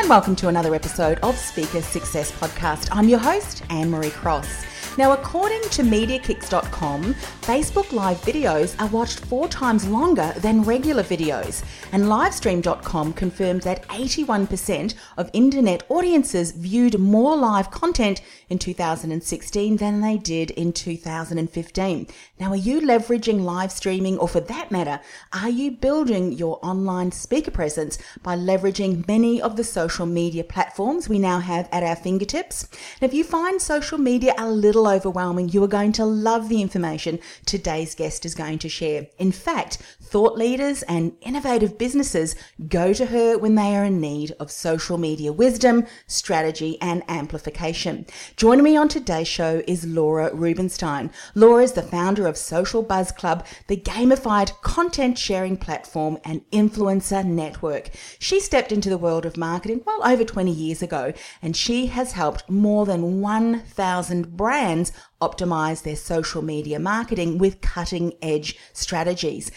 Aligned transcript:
And 0.00 0.08
welcome 0.08 0.36
to 0.36 0.48
another 0.48 0.74
episode 0.76 1.18
of 1.24 1.36
Speaker 1.36 1.82
Success 1.82 2.30
Podcast. 2.30 2.88
I'm 2.92 3.08
your 3.08 3.18
host, 3.18 3.64
Anne 3.68 3.90
Marie 3.90 4.10
Cross. 4.10 4.64
Now, 4.98 5.12
according 5.12 5.62
to 5.70 5.82
Mediakix.com, 5.82 7.14
Facebook 7.42 7.92
Live 7.92 8.20
videos 8.22 8.74
are 8.82 8.88
watched 8.88 9.20
four 9.20 9.46
times 9.46 9.86
longer 9.86 10.34
than 10.38 10.64
regular 10.64 11.04
videos. 11.04 11.62
And 11.92 12.06
Livestream.com 12.06 13.12
confirmed 13.12 13.62
that 13.62 13.86
81% 13.86 14.94
of 15.16 15.30
internet 15.32 15.84
audiences 15.88 16.50
viewed 16.50 16.98
more 16.98 17.36
live 17.36 17.70
content 17.70 18.22
in 18.48 18.58
2016 18.58 19.76
than 19.76 20.00
they 20.00 20.16
did 20.16 20.50
in 20.50 20.72
2015. 20.72 22.08
Now, 22.40 22.50
are 22.50 22.56
you 22.56 22.80
leveraging 22.80 23.42
live 23.42 23.70
streaming, 23.70 24.18
or 24.18 24.26
for 24.26 24.40
that 24.40 24.72
matter, 24.72 24.98
are 25.32 25.48
you 25.48 25.70
building 25.70 26.32
your 26.32 26.58
online 26.60 27.12
speaker 27.12 27.52
presence 27.52 27.98
by 28.24 28.34
leveraging 28.36 29.06
many 29.06 29.40
of 29.40 29.54
the 29.54 29.62
social 29.62 30.06
media 30.06 30.42
platforms 30.42 31.08
we 31.08 31.20
now 31.20 31.38
have 31.38 31.68
at 31.70 31.84
our 31.84 31.94
fingertips? 31.94 32.68
Now, 33.00 33.06
if 33.06 33.14
you 33.14 33.22
find 33.22 33.62
social 33.62 33.98
media 33.98 34.34
a 34.36 34.50
little 34.50 34.87
overwhelming, 34.88 35.50
you 35.50 35.62
are 35.62 35.68
going 35.68 35.92
to 35.92 36.04
love 36.04 36.48
the 36.48 36.62
information 36.62 37.18
today's 37.44 37.94
guest 37.94 38.24
is 38.24 38.34
going 38.34 38.58
to 38.60 38.68
share. 38.68 39.06
In 39.18 39.32
fact, 39.32 39.78
thought 40.08 40.36
leaders 40.36 40.82
and 40.84 41.12
innovative 41.20 41.78
businesses 41.78 42.34
go 42.68 42.92
to 42.92 43.06
her 43.06 43.38
when 43.38 43.54
they 43.54 43.76
are 43.76 43.84
in 43.84 44.00
need 44.00 44.32
of 44.40 44.50
social 44.50 44.98
media 44.98 45.32
wisdom, 45.32 45.86
strategy, 46.06 46.80
and 46.80 47.02
amplification. 47.08 48.06
Joining 48.36 48.64
me 48.64 48.76
on 48.76 48.88
today's 48.88 49.28
show 49.28 49.62
is 49.66 49.86
Laura 49.86 50.34
Rubinstein. 50.34 51.10
Laura 51.34 51.62
is 51.62 51.72
the 51.72 51.82
founder 51.82 52.26
of 52.26 52.36
Social 52.36 52.82
Buzz 52.82 53.12
Club, 53.12 53.46
the 53.66 53.76
gamified 53.76 54.58
content 54.62 55.18
sharing 55.18 55.56
platform 55.56 56.18
and 56.24 56.40
influencer 56.50 57.24
network. 57.24 57.90
She 58.18 58.40
stepped 58.40 58.72
into 58.72 58.88
the 58.88 58.98
world 58.98 59.26
of 59.26 59.36
marketing 59.36 59.82
well 59.86 60.00
over 60.04 60.24
20 60.24 60.50
years 60.50 60.82
ago, 60.82 61.12
and 61.42 61.54
she 61.54 61.86
has 61.86 62.12
helped 62.12 62.48
more 62.48 62.86
than 62.86 63.20
1,000 63.20 64.36
brands 64.36 64.92
optimize 65.20 65.82
their 65.82 65.96
social 65.96 66.42
media 66.42 66.78
marketing 66.78 67.38
with 67.38 67.60
cutting 67.60 68.12
edge 68.22 68.56
strategies. 68.72 69.50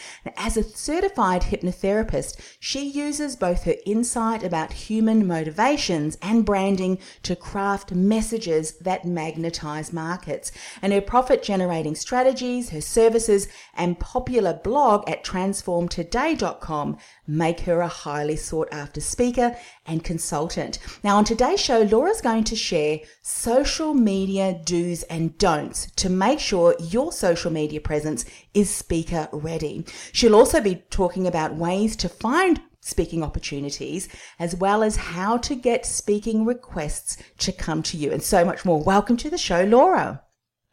As 0.43 0.57
a 0.57 0.63
certified 0.63 1.43
hypnotherapist, 1.43 2.35
she 2.59 2.89
uses 2.89 3.35
both 3.35 3.65
her 3.65 3.75
insight 3.85 4.43
about 4.43 4.73
human 4.73 5.27
motivations 5.27 6.17
and 6.19 6.43
branding 6.43 6.97
to 7.21 7.35
craft 7.35 7.91
messages 7.91 8.71
that 8.79 9.05
magnetize 9.05 9.93
markets. 9.93 10.51
And 10.81 10.93
her 10.93 10.99
profit 10.99 11.43
generating 11.43 11.93
strategies, 11.93 12.71
her 12.71 12.81
services, 12.81 13.49
and 13.75 13.99
popular 13.99 14.59
blog 14.63 15.07
at 15.07 15.23
transformtoday.com 15.23 16.97
make 17.31 17.61
her 17.61 17.79
a 17.79 17.87
highly 17.87 18.35
sought 18.35 18.67
after 18.71 18.99
speaker 18.99 19.55
and 19.85 20.03
consultant. 20.03 20.79
Now, 21.03 21.17
on 21.17 21.23
today's 21.23 21.61
show, 21.61 21.83
Laura's 21.83 22.19
going 22.21 22.43
to 22.45 22.55
share 22.55 22.99
social 23.21 23.93
media 23.93 24.59
do's 24.65 25.03
and 25.03 25.37
don'ts 25.37 25.89
to 25.95 26.09
make 26.09 26.39
sure 26.39 26.75
your 26.79 27.11
social 27.13 27.51
media 27.51 27.79
presence 27.79 28.25
is 28.53 28.69
speaker 28.69 29.29
ready. 29.31 29.85
She'll 30.11 30.35
also 30.35 30.59
be 30.59 30.83
talking 30.89 31.25
about 31.25 31.55
ways 31.55 31.95
to 31.97 32.09
find 32.09 32.61
speaking 32.81 33.23
opportunities, 33.23 34.09
as 34.39 34.55
well 34.55 34.83
as 34.83 34.95
how 34.95 35.37
to 35.37 35.55
get 35.55 35.85
speaking 35.85 36.45
requests 36.45 37.15
to 37.37 37.51
come 37.51 37.81
to 37.83 37.95
you, 37.95 38.11
and 38.11 38.23
so 38.23 38.43
much 38.43 38.65
more. 38.65 38.83
Welcome 38.83 39.17
to 39.17 39.29
the 39.29 39.37
show, 39.37 39.63
Laura. 39.63 40.23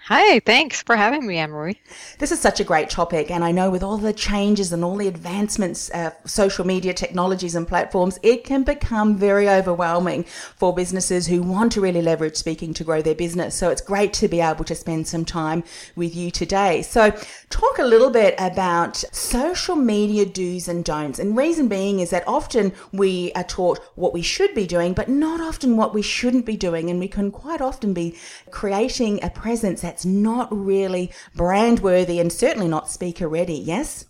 Hi, 0.02 0.40
thanks 0.40 0.80
for 0.80 0.96
having 0.96 1.26
me, 1.26 1.36
Anne-Marie. 1.36 1.78
This 2.18 2.32
is 2.32 2.40
such 2.40 2.60
a 2.60 2.64
great 2.64 2.88
topic, 2.88 3.30
and 3.30 3.44
I 3.44 3.52
know 3.52 3.68
with 3.68 3.82
all 3.82 3.98
the 3.98 4.14
changes 4.14 4.72
and 4.72 4.82
all 4.82 4.96
the 4.96 5.06
advancements, 5.06 5.90
uh, 5.90 6.12
social 6.24 6.66
media 6.66 6.94
technologies 6.94 7.54
and 7.54 7.68
platforms, 7.68 8.18
it 8.22 8.42
can 8.42 8.62
become 8.62 9.18
very 9.18 9.50
overwhelming 9.50 10.24
for 10.24 10.74
businesses 10.74 11.26
who 11.26 11.42
want 11.42 11.72
to 11.72 11.82
really 11.82 12.00
leverage 12.00 12.36
speaking 12.36 12.72
to 12.72 12.84
grow 12.84 13.02
their 13.02 13.14
business. 13.14 13.54
So 13.54 13.68
it's 13.68 13.82
great 13.82 14.14
to 14.14 14.28
be 14.28 14.40
able 14.40 14.64
to 14.64 14.74
spend 14.74 15.06
some 15.06 15.26
time 15.26 15.62
with 15.94 16.16
you 16.16 16.30
today. 16.30 16.80
So, 16.80 17.10
talk 17.50 17.78
a 17.78 17.84
little 17.84 18.10
bit 18.10 18.34
about 18.38 18.96
social 19.12 19.76
media 19.76 20.24
do's 20.24 20.68
and 20.68 20.86
don'ts. 20.86 21.18
And 21.18 21.36
reason 21.36 21.68
being 21.68 22.00
is 22.00 22.08
that 22.10 22.26
often 22.26 22.72
we 22.92 23.30
are 23.32 23.44
taught 23.44 23.80
what 23.94 24.14
we 24.14 24.22
should 24.22 24.54
be 24.54 24.66
doing, 24.66 24.94
but 24.94 25.10
not 25.10 25.42
often 25.42 25.76
what 25.76 25.92
we 25.92 26.00
shouldn't 26.00 26.46
be 26.46 26.56
doing, 26.56 26.88
and 26.88 26.98
we 26.98 27.08
can 27.08 27.30
quite 27.30 27.60
often 27.60 27.92
be 27.92 28.16
creating 28.50 29.22
a 29.22 29.28
presence 29.28 29.84
that's 29.98 30.06
not 30.06 30.46
really 30.56 31.10
brand 31.34 31.80
worthy 31.80 32.20
and 32.20 32.32
certainly 32.32 32.68
not 32.68 32.88
speaker 32.88 33.28
ready. 33.28 33.54
Yes? 33.54 34.04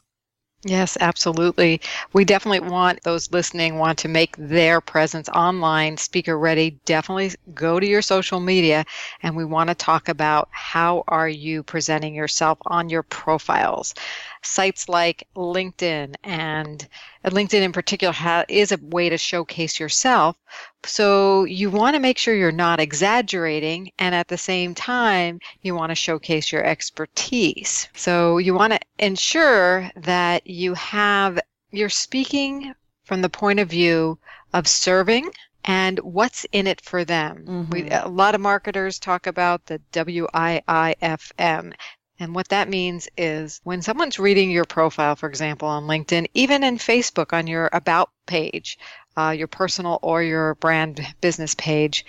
Yes, 0.62 0.98
absolutely. 1.00 1.80
We 2.12 2.26
definitely 2.26 2.68
want 2.68 3.02
those 3.04 3.32
listening 3.32 3.78
want 3.78 3.96
to 4.00 4.08
make 4.08 4.36
their 4.36 4.82
presence 4.82 5.30
online 5.30 5.96
speaker 5.96 6.38
ready. 6.38 6.78
Definitely 6.84 7.30
go 7.54 7.80
to 7.80 7.86
your 7.86 8.02
social 8.02 8.38
media 8.38 8.84
and 9.22 9.34
we 9.34 9.46
want 9.46 9.70
to 9.70 9.74
talk 9.74 10.10
about 10.10 10.48
how 10.50 11.04
are 11.08 11.28
you 11.28 11.62
presenting 11.62 12.14
yourself 12.14 12.58
on 12.66 12.90
your 12.90 13.04
profiles 13.04 13.94
sites 14.42 14.88
like 14.88 15.26
LinkedIn 15.36 16.14
and 16.24 16.86
LinkedIn 17.24 17.62
in 17.62 17.72
particular 17.72 18.12
ha- 18.12 18.44
is 18.48 18.72
a 18.72 18.78
way 18.82 19.08
to 19.08 19.18
showcase 19.18 19.78
yourself. 19.78 20.36
So 20.84 21.44
you 21.44 21.70
want 21.70 21.94
to 21.94 22.00
make 22.00 22.18
sure 22.18 22.34
you're 22.34 22.52
not 22.52 22.80
exaggerating 22.80 23.90
and 23.98 24.14
at 24.14 24.28
the 24.28 24.38
same 24.38 24.74
time 24.74 25.40
you 25.62 25.74
want 25.74 25.90
to 25.90 25.96
showcase 25.96 26.52
your 26.52 26.64
expertise. 26.64 27.88
So 27.94 28.38
you 28.38 28.54
want 28.54 28.72
to 28.72 28.80
ensure 28.98 29.90
that 29.96 30.46
you 30.46 30.74
have 30.74 31.38
you're 31.70 31.90
speaking 31.90 32.74
from 33.04 33.22
the 33.22 33.28
point 33.28 33.60
of 33.60 33.68
view 33.68 34.18
of 34.52 34.66
serving 34.66 35.30
and 35.64 35.98
what's 35.98 36.46
in 36.52 36.66
it 36.66 36.80
for 36.80 37.04
them. 37.04 37.44
Mm-hmm. 37.46 37.70
We, 37.70 37.90
a 37.90 38.08
lot 38.08 38.34
of 38.34 38.40
marketers 38.40 38.98
talk 38.98 39.26
about 39.26 39.66
the 39.66 39.80
WIIFM. 39.92 41.72
And 42.20 42.34
what 42.34 42.48
that 42.48 42.68
means 42.68 43.08
is 43.16 43.60
when 43.64 43.82
someone's 43.82 44.18
reading 44.18 44.50
your 44.50 44.64
profile, 44.64 45.16
for 45.16 45.28
example, 45.28 45.68
on 45.68 45.84
LinkedIn, 45.84 46.26
even 46.34 46.64
in 46.64 46.78
Facebook 46.78 47.32
on 47.32 47.46
your 47.46 47.70
About 47.72 48.10
page, 48.26 48.78
uh, 49.16 49.34
your 49.36 49.46
personal 49.46 49.98
or 50.02 50.22
your 50.22 50.56
brand 50.56 51.00
business 51.20 51.54
page, 51.54 52.04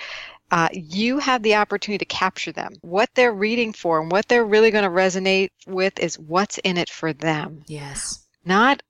uh, 0.51 0.69
you 0.74 1.19
have 1.19 1.44
the 1.44 1.56
opportunity 1.56 2.00
to 2.00 2.06
capture 2.06 2.51
them. 2.51 2.74
What 2.81 3.10
they're 3.13 3.34
reading 3.34 3.74
for 3.74 4.01
and 4.01 4.12
what 4.12 4.28
they're 4.28 4.45
really 4.45 4.72
going 4.72 4.84
to 4.84 4.89
resonate 4.89 5.50
with 5.68 6.00
is 6.00 6.18
what's 6.18 6.57
in 6.60 6.78
it 6.78 6.89
for 6.89 7.13
them. 7.13 7.63
Yes. 7.68 8.25
Not 8.45 8.81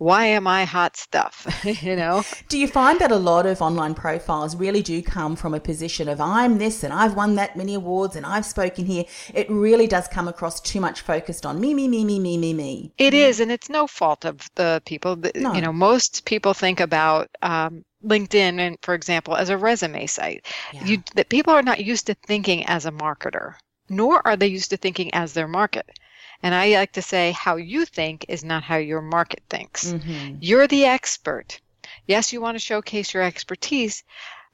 why 0.00 0.24
am 0.24 0.46
I 0.46 0.64
hot 0.64 0.96
stuff? 0.96 1.46
you 1.82 1.94
know? 1.94 2.24
Do 2.48 2.58
you 2.58 2.66
find 2.66 2.98
that 3.00 3.12
a 3.12 3.16
lot 3.16 3.44
of 3.44 3.60
online 3.60 3.94
profiles 3.94 4.56
really 4.56 4.80
do 4.80 5.02
come 5.02 5.36
from 5.36 5.52
a 5.52 5.60
position 5.60 6.08
of 6.08 6.22
I'm 6.22 6.56
this 6.56 6.82
and 6.82 6.90
I've 6.90 7.14
won 7.14 7.34
that 7.34 7.54
many 7.54 7.74
awards 7.74 8.16
and 8.16 8.24
I've 8.24 8.46
spoken 8.46 8.86
here? 8.86 9.04
It 9.34 9.50
really 9.50 9.86
does 9.86 10.08
come 10.08 10.26
across 10.26 10.58
too 10.58 10.80
much 10.80 11.02
focused 11.02 11.44
on 11.44 11.60
me, 11.60 11.74
me, 11.74 11.86
me, 11.86 12.06
me, 12.06 12.18
me, 12.18 12.38
me, 12.38 12.54
me. 12.54 12.94
It 12.96 13.12
is, 13.12 13.40
and 13.40 13.52
it's 13.52 13.68
no 13.68 13.86
fault 13.86 14.24
of 14.24 14.48
the 14.54 14.80
people. 14.86 15.16
No. 15.34 15.52
You 15.52 15.60
know, 15.60 15.72
most 15.72 16.24
people 16.24 16.54
think 16.54 16.80
about 16.80 17.28
um, 17.42 17.84
LinkedIn, 18.02 18.58
and 18.58 18.78
for 18.80 18.94
example, 18.94 19.36
as 19.36 19.50
a 19.50 19.58
resume 19.58 20.06
site. 20.06 20.46
Yeah. 20.72 20.84
You 20.86 21.02
that 21.14 21.28
people 21.28 21.52
are 21.52 21.62
not 21.62 21.84
used 21.84 22.06
to 22.06 22.14
thinking 22.14 22.64
as 22.64 22.86
a 22.86 22.90
marketer, 22.90 23.56
nor 23.90 24.26
are 24.26 24.36
they 24.36 24.46
used 24.46 24.70
to 24.70 24.78
thinking 24.78 25.12
as 25.12 25.34
their 25.34 25.48
market. 25.48 25.90
And 26.42 26.54
I 26.54 26.74
like 26.74 26.92
to 26.92 27.02
say, 27.02 27.32
how 27.32 27.56
you 27.56 27.84
think 27.84 28.24
is 28.28 28.42
not 28.44 28.62
how 28.62 28.76
your 28.76 29.02
market 29.02 29.42
thinks. 29.50 29.92
Mm-hmm. 29.92 30.36
You're 30.40 30.66
the 30.66 30.86
expert. 30.86 31.60
yes, 32.06 32.32
you 32.32 32.40
want 32.40 32.54
to 32.56 32.64
showcase 32.64 33.12
your 33.14 33.22
expertise, 33.22 34.04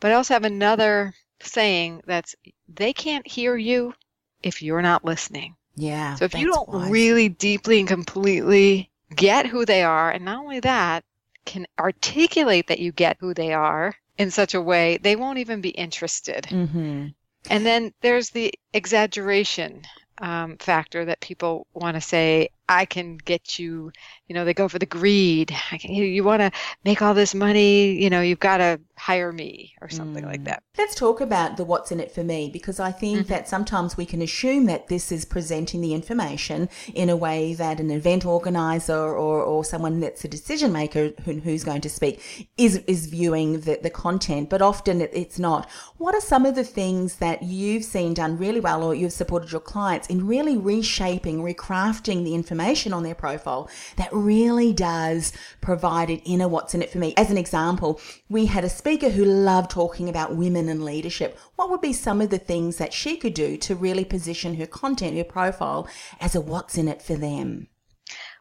but 0.00 0.10
I 0.10 0.14
also 0.14 0.34
have 0.34 0.44
another 0.44 1.14
saying 1.40 2.02
that's 2.06 2.34
they 2.68 2.92
can't 2.92 3.26
hear 3.26 3.56
you 3.56 3.94
if 4.42 4.62
you're 4.62 4.82
not 4.82 5.04
listening. 5.04 5.54
Yeah. 5.76 6.14
So 6.16 6.24
if 6.24 6.34
you 6.34 6.46
don't 6.52 6.68
wise. 6.68 6.90
really 6.90 7.28
deeply 7.28 7.78
and 7.80 7.88
completely 7.88 8.90
get 9.14 9.46
who 9.46 9.64
they 9.64 9.82
are, 9.82 10.10
and 10.10 10.24
not 10.24 10.38
only 10.42 10.60
that, 10.60 11.04
can 11.44 11.66
articulate 11.78 12.66
that 12.68 12.80
you 12.80 12.90
get 12.92 13.16
who 13.20 13.32
they 13.34 13.52
are 13.52 13.94
in 14.18 14.30
such 14.30 14.54
a 14.54 14.60
way, 14.60 14.96
they 14.96 15.14
won't 15.16 15.38
even 15.38 15.60
be 15.60 15.68
interested. 15.70 16.44
Mhm. 16.50 17.14
And 17.48 17.66
then 17.66 17.92
there's 18.00 18.30
the 18.30 18.52
exaggeration 18.72 19.82
um, 20.18 20.56
factor 20.58 21.04
that 21.04 21.20
people 21.20 21.66
want 21.74 21.96
to 21.96 22.00
say, 22.00 22.50
I 22.68 22.84
can 22.84 23.16
get 23.18 23.58
you, 23.58 23.92
you 24.28 24.34
know, 24.34 24.44
they 24.44 24.54
go 24.54 24.68
for 24.68 24.78
the 24.78 24.86
greed. 24.86 25.54
Can, 25.70 25.94
you, 25.94 26.04
you 26.04 26.24
want 26.24 26.40
to 26.40 26.50
make 26.84 27.02
all 27.02 27.14
this 27.14 27.34
money, 27.34 27.92
you 27.92 28.10
know, 28.10 28.20
you've 28.20 28.40
got 28.40 28.58
to 28.58 28.80
hire 28.98 29.32
me 29.32 29.74
or 29.80 29.88
something 29.88 30.24
like 30.24 30.44
that. 30.44 30.62
Let's 30.78 30.94
talk 30.94 31.20
about 31.20 31.56
the 31.56 31.64
what's 31.64 31.92
in 31.92 32.00
it 32.00 32.10
for 32.12 32.24
me 32.24 32.50
because 32.52 32.80
I 32.80 32.92
think 32.92 33.06
Mm-hmm. 33.06 33.28
that 33.28 33.48
sometimes 33.48 33.96
we 33.96 34.04
can 34.04 34.20
assume 34.20 34.64
that 34.66 34.88
this 34.88 35.12
is 35.12 35.24
presenting 35.24 35.80
the 35.80 35.94
information 35.94 36.68
in 36.92 37.08
a 37.08 37.16
way 37.16 37.54
that 37.54 37.78
an 37.78 37.90
event 37.90 38.26
organizer 38.26 38.94
or, 38.94 39.40
or 39.42 39.64
someone 39.64 40.00
that's 40.00 40.24
a 40.24 40.28
decision 40.28 40.72
maker 40.72 41.12
who, 41.24 41.34
who's 41.34 41.62
going 41.62 41.80
to 41.82 41.88
speak 41.88 42.50
is, 42.56 42.82
is 42.88 43.06
viewing 43.06 43.60
the, 43.60 43.78
the 43.82 43.90
content, 43.90 44.50
but 44.50 44.60
often 44.60 45.00
it, 45.00 45.10
it's 45.12 45.38
not. 45.38 45.70
What 45.98 46.14
are 46.16 46.20
some 46.20 46.44
of 46.44 46.56
the 46.56 46.64
things 46.64 47.16
that 47.16 47.44
you've 47.44 47.84
seen 47.84 48.12
done 48.14 48.36
really 48.38 48.60
well 48.60 48.82
or 48.82 48.94
you've 48.94 49.12
supported 49.12 49.52
your 49.52 49.60
clients 49.60 50.08
in 50.08 50.26
really 50.26 50.56
reshaping, 50.56 51.42
recrafting 51.42 52.24
the 52.24 52.34
information 52.34 52.92
on 52.92 53.04
their 53.04 53.14
profile 53.14 53.70
that 53.96 54.12
really 54.16 54.72
does 54.72 55.32
provide 55.60 56.10
it 56.10 56.22
inner 56.24 56.48
what's 56.48 56.74
in 56.74 56.82
it 56.82 56.90
for 56.90 56.98
me? 56.98 57.14
As 57.16 57.30
an 57.30 57.38
example, 57.38 58.00
we 58.28 58.46
had 58.46 58.64
a 58.64 58.68
speaker 58.68 59.10
who 59.10 59.24
loved 59.24 59.70
talking 59.70 60.08
about 60.08 60.36
women 60.36 60.68
and 60.68 60.84
leadership. 60.84 61.38
What 61.56 61.70
would 61.70 61.80
be 61.80 61.92
some 61.92 62.20
of 62.20 62.30
the 62.30 62.38
things 62.38 62.78
that 62.78 62.92
she 62.92 63.16
could 63.16 63.34
do 63.34 63.56
to 63.58 63.74
really 63.74 64.04
position 64.04 64.56
her 64.56 64.66
content, 64.66 65.16
her 65.16 65.24
profile 65.24 65.88
as 66.20 66.34
a 66.34 66.40
what's 66.40 66.78
in 66.78 66.88
it 66.88 67.02
for 67.02 67.14
them? 67.14 67.68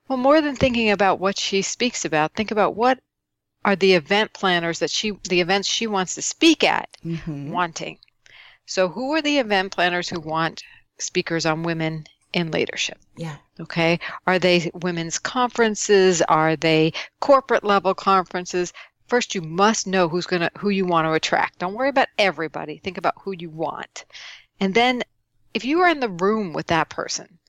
Well, 0.07 0.18
more 0.18 0.42
than 0.42 0.56
thinking 0.56 0.92
about 0.92 1.19
what 1.19 1.38
she 1.38 1.62
speaks 1.62 2.06
about, 2.06 2.33
think 2.33 2.51
about 2.51 2.75
what 2.75 3.00
are 3.63 3.75
the 3.75 3.94
event 3.94 4.33
planners 4.33 4.80
that 4.80 4.92
she, 4.92 5.12
the 5.30 5.42
events 5.42 5.68
she 5.68 5.88
wants 5.88 6.16
to 6.16 6.22
speak 6.22 6.63
at, 6.63 6.89
mm-hmm. 7.04 7.51
wanting. 7.51 7.98
So, 8.68 8.88
who 8.88 9.13
are 9.13 9.22
the 9.22 9.39
event 9.39 9.72
planners 9.72 10.10
who 10.10 10.19
want 10.19 10.63
speakers 11.00 11.45
on 11.45 11.63
women 11.63 12.06
in 12.35 12.51
leadership? 12.51 12.99
Yeah. 13.15 13.37
Okay. 13.61 13.99
Are 14.27 14.37
they 14.37 14.69
women's 14.75 15.17
conferences? 15.17 16.21
Are 16.21 16.57
they 16.57 16.91
corporate 17.21 17.63
level 17.63 17.95
conferences? 17.95 18.73
First, 19.07 19.33
you 19.33 19.41
must 19.41 19.87
know 19.87 20.09
who's 20.09 20.25
going 20.25 20.41
to, 20.41 20.51
who 20.57 20.69
you 20.69 20.85
want 20.85 21.05
to 21.05 21.13
attract. 21.13 21.59
Don't 21.59 21.73
worry 21.73 21.89
about 21.89 22.09
everybody. 22.17 22.77
Think 22.77 22.97
about 22.97 23.15
who 23.21 23.33
you 23.37 23.49
want. 23.49 24.03
And 24.59 24.73
then 24.73 25.01
if 25.53 25.63
you 25.63 25.79
are 25.79 25.89
in 25.89 26.01
the 26.01 26.09
room 26.09 26.51
with 26.51 26.67
that 26.67 26.89
person 26.89 27.39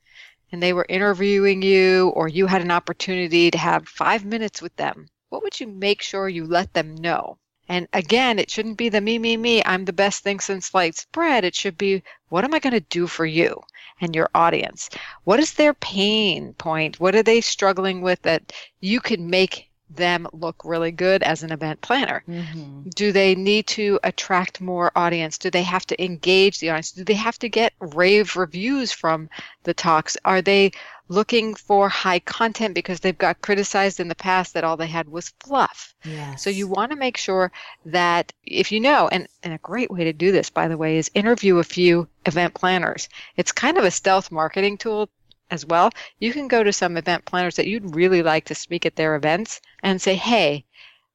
and 0.52 0.62
they 0.62 0.72
were 0.72 0.86
interviewing 0.88 1.62
you 1.62 2.10
or 2.10 2.28
you 2.28 2.46
had 2.46 2.62
an 2.62 2.70
opportunity 2.70 3.50
to 3.50 3.58
have 3.58 3.88
five 3.88 4.24
minutes 4.24 4.62
with 4.62 4.74
them, 4.76 5.08
what 5.30 5.42
would 5.42 5.58
you 5.58 5.66
make 5.66 6.00
sure 6.00 6.28
you 6.28 6.46
let 6.46 6.72
them 6.72 6.94
know? 6.94 7.38
And 7.68 7.88
again, 7.92 8.38
it 8.38 8.50
shouldn't 8.50 8.76
be 8.78 8.88
the 8.88 9.00
me, 9.00 9.18
me, 9.18 9.36
me, 9.36 9.62
I'm 9.64 9.84
the 9.84 9.92
best 9.92 10.22
thing 10.22 10.38
since 10.40 10.66
sliced 10.66 11.10
bread. 11.10 11.44
It 11.44 11.54
should 11.54 11.76
be, 11.76 12.02
what 12.28 12.44
am 12.44 12.54
I 12.54 12.60
going 12.60 12.74
to 12.74 12.80
do 12.80 13.06
for 13.06 13.26
you 13.26 13.60
and 14.00 14.14
your 14.14 14.30
audience? 14.34 14.88
What 15.24 15.40
is 15.40 15.54
their 15.54 15.74
pain 15.74 16.54
point? 16.54 17.00
What 17.00 17.16
are 17.16 17.22
they 17.22 17.40
struggling 17.40 18.02
with 18.02 18.22
that 18.22 18.52
you 18.80 19.00
can 19.00 19.28
make 19.28 19.65
them 19.90 20.26
look 20.32 20.62
really 20.64 20.90
good 20.90 21.22
as 21.22 21.42
an 21.42 21.52
event 21.52 21.80
planner? 21.80 22.22
Mm-hmm. 22.28 22.88
Do 22.90 23.12
they 23.12 23.34
need 23.34 23.66
to 23.68 23.98
attract 24.02 24.60
more 24.60 24.92
audience? 24.96 25.38
Do 25.38 25.50
they 25.50 25.62
have 25.62 25.86
to 25.86 26.04
engage 26.04 26.58
the 26.58 26.70
audience? 26.70 26.92
Do 26.92 27.04
they 27.04 27.14
have 27.14 27.38
to 27.40 27.48
get 27.48 27.72
rave 27.80 28.36
reviews 28.36 28.92
from 28.92 29.28
the 29.64 29.74
talks? 29.74 30.16
Are 30.24 30.42
they 30.42 30.72
looking 31.08 31.54
for 31.54 31.88
high 31.88 32.18
content 32.18 32.74
because 32.74 33.00
they've 33.00 33.16
got 33.16 33.40
criticized 33.40 34.00
in 34.00 34.08
the 34.08 34.14
past 34.14 34.54
that 34.54 34.64
all 34.64 34.76
they 34.76 34.86
had 34.86 35.08
was 35.08 35.32
fluff? 35.40 35.94
Yes. 36.04 36.42
So 36.42 36.50
you 36.50 36.66
want 36.66 36.90
to 36.90 36.96
make 36.96 37.16
sure 37.16 37.52
that 37.86 38.32
if 38.44 38.72
you 38.72 38.80
know, 38.80 39.08
and, 39.08 39.28
and 39.42 39.54
a 39.54 39.58
great 39.58 39.90
way 39.90 40.04
to 40.04 40.12
do 40.12 40.32
this, 40.32 40.50
by 40.50 40.68
the 40.68 40.76
way, 40.76 40.96
is 40.96 41.10
interview 41.14 41.58
a 41.58 41.64
few 41.64 42.08
event 42.24 42.54
planners. 42.54 43.08
It's 43.36 43.52
kind 43.52 43.78
of 43.78 43.84
a 43.84 43.90
stealth 43.90 44.32
marketing 44.32 44.78
tool 44.78 45.08
as 45.50 45.64
well. 45.64 45.90
You 46.18 46.32
can 46.32 46.48
go 46.48 46.62
to 46.62 46.72
some 46.72 46.96
event 46.96 47.24
planners 47.24 47.56
that 47.56 47.66
you'd 47.66 47.94
really 47.94 48.22
like 48.22 48.46
to 48.46 48.54
speak 48.54 48.86
at 48.86 48.96
their 48.96 49.16
events 49.16 49.60
and 49.82 50.00
say, 50.00 50.14
hey, 50.14 50.64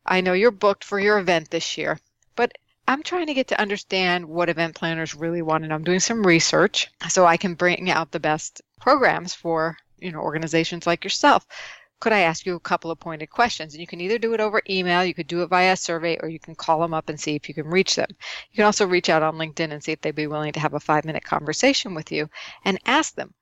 I 0.06 0.22
know 0.22 0.34
you're 0.34 0.52
booked 0.52 0.84
for 0.84 1.00
your 1.00 1.20
event 1.20 1.50
this 1.50 1.78
year, 1.78 2.00
but 2.36 2.52
I'm 2.88 3.04
trying 3.04 3.28
to 3.28 3.34
get 3.34 3.48
to 3.50 3.62
understand 3.62 4.26
what 4.26 4.50
event 4.50 4.76
planners 4.76 5.16
really 5.16 5.42
want, 5.42 5.64
and 5.64 5.72
I'm 5.72 5.84
doing 5.84 6.00
some 6.00 6.26
research 6.26 6.90
so 7.08 7.26
I 7.26 7.38
can 7.38 7.54
bring 7.54 7.90
out 7.90 8.12
the 8.12 8.20
best 8.20 8.62
programs 8.80 9.34
for 9.34 9.78
you 10.00 10.12
know 10.12 10.20
organizations 10.20 10.88
like 10.88 11.04
yourself. 11.04 11.46
Could 12.00 12.14
I 12.14 12.22
ask 12.22 12.48
you 12.48 12.56
a 12.56 12.60
couple 12.60 12.90
of 12.90 13.00
pointed 13.00 13.30
questions? 13.30 13.74
And 13.74 13.82
you 13.82 13.86
can 13.86 14.02
either 14.02 14.18
do 14.18 14.34
it 14.34 14.40
over 14.40 14.64
email, 14.68 15.06
you 15.06 15.14
could 15.14 15.28
do 15.28 15.44
it 15.44 15.50
via 15.50 15.74
a 15.74 15.78
survey, 15.78 16.18
or 16.20 16.28
you 16.28 16.40
can 16.40 16.56
call 16.56 16.82
them 16.82 16.96
up 16.96 17.10
and 17.10 17.20
see 17.20 17.36
if 17.36 17.48
you 17.48 17.54
can 17.54 17.68
reach 17.68 17.96
them. 17.96 18.10
You 18.10 18.56
can 18.56 18.66
also 18.66 18.88
reach 18.88 19.10
out 19.10 19.22
on 19.22 19.36
LinkedIn 19.36 19.72
and 19.72 19.84
see 19.84 19.92
if 19.92 20.02
they'd 20.02 20.16
be 20.16 20.26
willing 20.26 20.54
to 20.54 20.60
have 20.60 20.74
a 20.74 20.80
five 20.80 21.06
minute 21.06 21.24
conversation 21.24 21.94
with 21.94 22.12
you 22.12 22.28
and 22.66 22.80
ask 22.88 23.14
them, 23.14 23.36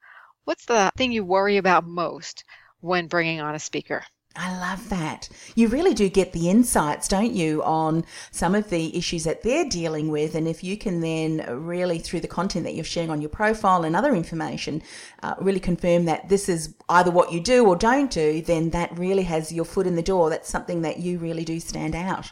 what's 0.49 0.65
the 0.65 0.91
thing 0.97 1.11
you 1.11 1.23
worry 1.23 1.57
about 1.57 1.85
most 1.85 2.43
when 2.81 3.05
bringing 3.05 3.39
on 3.39 3.53
a 3.53 3.59
speaker? 3.59 4.03
I 4.35 4.59
love 4.59 4.89
that. 4.89 5.29
You 5.53 5.67
really 5.67 5.93
do 5.93 6.09
get 6.09 6.33
the 6.33 6.49
insights, 6.49 7.07
don't 7.07 7.33
you, 7.33 7.61
on 7.61 8.03
some 8.31 8.55
of 8.55 8.71
the 8.71 8.97
issues 8.97 9.25
that 9.25 9.43
they're 9.43 9.69
dealing 9.69 10.09
with. 10.09 10.33
And 10.33 10.47
if 10.47 10.63
you 10.63 10.75
can 10.75 11.01
then 11.01 11.45
really, 11.63 11.99
through 11.99 12.21
the 12.21 12.27
content 12.27 12.65
that 12.65 12.73
you're 12.73 12.83
sharing 12.83 13.11
on 13.11 13.21
your 13.21 13.29
profile 13.29 13.83
and 13.83 13.95
other 13.95 14.15
information, 14.15 14.81
uh, 15.21 15.35
really 15.39 15.59
confirm 15.59 16.05
that 16.05 16.29
this 16.29 16.49
is 16.49 16.73
either 16.89 17.11
what 17.11 17.31
you 17.31 17.41
do 17.41 17.67
or 17.67 17.75
don't 17.75 18.09
do, 18.09 18.41
then 18.41 18.71
that 18.71 18.97
really 18.97 19.23
has 19.23 19.51
your 19.51 19.65
foot 19.65 19.85
in 19.85 19.95
the 19.95 20.01
door. 20.01 20.31
That's 20.31 20.49
something 20.49 20.81
that 20.81 20.97
you 20.97 21.19
really 21.19 21.45
do 21.45 21.59
stand 21.59 21.93
out. 21.93 22.31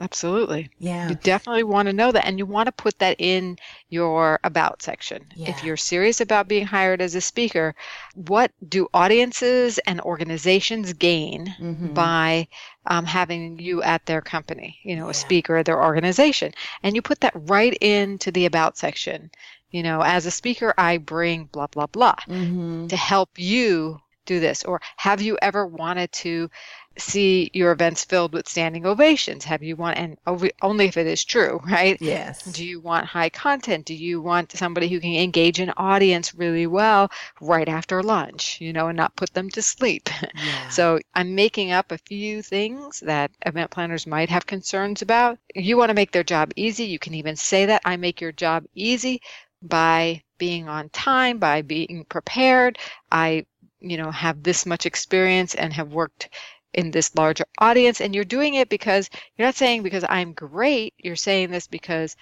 Absolutely. 0.00 0.68
Yeah. 0.78 1.08
You 1.10 1.14
definitely 1.14 1.62
want 1.64 1.86
to 1.86 1.92
know 1.92 2.10
that 2.10 2.26
and 2.26 2.38
you 2.38 2.46
want 2.46 2.66
to 2.66 2.72
put 2.72 2.98
that 2.98 3.16
in 3.20 3.56
your 3.88 4.40
about 4.42 4.82
section. 4.82 5.26
Yeah. 5.36 5.50
If 5.50 5.62
you're 5.62 5.76
serious 5.76 6.20
about 6.20 6.48
being 6.48 6.66
hired 6.66 7.00
as 7.00 7.14
a 7.14 7.20
speaker, 7.20 7.74
what 8.14 8.50
do 8.66 8.88
audiences 8.92 9.78
and 9.78 10.00
organizations 10.00 10.92
gain 10.94 11.54
Mm-hmm. 11.60 11.94
by 11.94 12.48
um, 12.86 13.04
having 13.04 13.58
you 13.60 13.82
at 13.82 14.04
their 14.06 14.22
company, 14.22 14.78
you 14.82 14.96
know, 14.96 15.04
Yeah. 15.04 15.10
a 15.10 15.14
speaker 15.14 15.56
at 15.56 15.66
their 15.66 15.82
organization? 15.82 16.52
And 16.82 16.96
you 16.96 17.02
put 17.02 17.20
that 17.20 17.34
right 17.36 17.74
into 17.80 18.32
the 18.32 18.46
about 18.46 18.76
section. 18.78 19.30
You 19.70 19.82
know, 19.82 20.00
as 20.00 20.26
a 20.26 20.30
speaker, 20.30 20.74
I 20.76 20.98
bring 20.98 21.44
blah, 21.44 21.68
blah, 21.68 21.86
blah 21.86 22.16
Mm-hmm. 22.26 22.88
to 22.88 22.96
help 22.96 23.38
you 23.38 24.00
do 24.24 24.40
this. 24.40 24.64
Or 24.64 24.80
have 24.96 25.20
you 25.20 25.36
ever 25.42 25.66
wanted 25.66 26.12
to 26.12 26.50
see 26.98 27.50
your 27.54 27.72
events 27.72 28.04
filled 28.04 28.32
with 28.32 28.48
standing 28.48 28.86
ovations? 28.86 29.44
Have 29.44 29.62
you 29.62 29.76
want 29.76 29.98
and 29.98 30.18
ov- 30.26 30.50
only 30.62 30.86
if 30.86 30.96
it 30.96 31.06
is 31.06 31.24
true, 31.24 31.60
right? 31.66 32.00
Yes. 32.00 32.42
Do 32.50 32.64
you 32.64 32.80
want 32.80 33.06
high 33.06 33.28
content? 33.30 33.86
Do 33.86 33.94
you 33.94 34.20
want 34.20 34.52
somebody 34.52 34.88
who 34.88 35.00
can 35.00 35.14
engage 35.14 35.58
an 35.60 35.72
audience 35.76 36.34
really 36.34 36.66
well 36.66 37.10
right 37.40 37.68
after 37.68 38.02
lunch, 38.02 38.60
you 38.60 38.72
know, 38.72 38.88
and 38.88 38.96
not 38.96 39.16
put 39.16 39.32
them 39.34 39.48
to 39.50 39.62
sleep? 39.62 40.08
Yeah. 40.34 40.68
So 40.68 40.98
I'm 41.14 41.34
making 41.34 41.72
up 41.72 41.92
a 41.92 41.98
few 41.98 42.42
things 42.42 43.00
that 43.00 43.30
event 43.44 43.70
planners 43.70 44.06
might 44.06 44.30
have 44.30 44.46
concerns 44.46 45.02
about. 45.02 45.38
You 45.54 45.76
want 45.76 45.90
to 45.90 45.94
make 45.94 46.12
their 46.12 46.24
job 46.24 46.52
easy. 46.56 46.84
You 46.84 46.98
can 46.98 47.14
even 47.14 47.36
say 47.36 47.66
that 47.66 47.82
I 47.84 47.96
make 47.96 48.20
your 48.20 48.32
job 48.32 48.64
easy 48.74 49.20
by 49.62 50.22
being 50.38 50.68
on 50.68 50.88
time, 50.90 51.38
by 51.38 51.62
being 51.62 52.04
prepared. 52.08 52.78
I, 53.10 53.46
you 53.80 53.96
know, 53.96 54.10
have 54.10 54.42
this 54.42 54.66
much 54.66 54.86
experience 54.86 55.54
and 55.54 55.72
have 55.72 55.92
worked 55.92 56.28
in 56.74 56.90
this 56.90 57.14
larger 57.14 57.44
audience 57.58 58.00
and 58.00 58.14
you're 58.14 58.24
doing 58.24 58.54
it 58.54 58.68
because 58.68 59.10
you're 59.36 59.48
not 59.48 59.54
saying 59.54 59.82
because 59.82 60.04
I'm 60.08 60.32
great, 60.32 60.94
you're 60.98 61.16
saying 61.16 61.50
this 61.50 61.66
because 61.66 62.16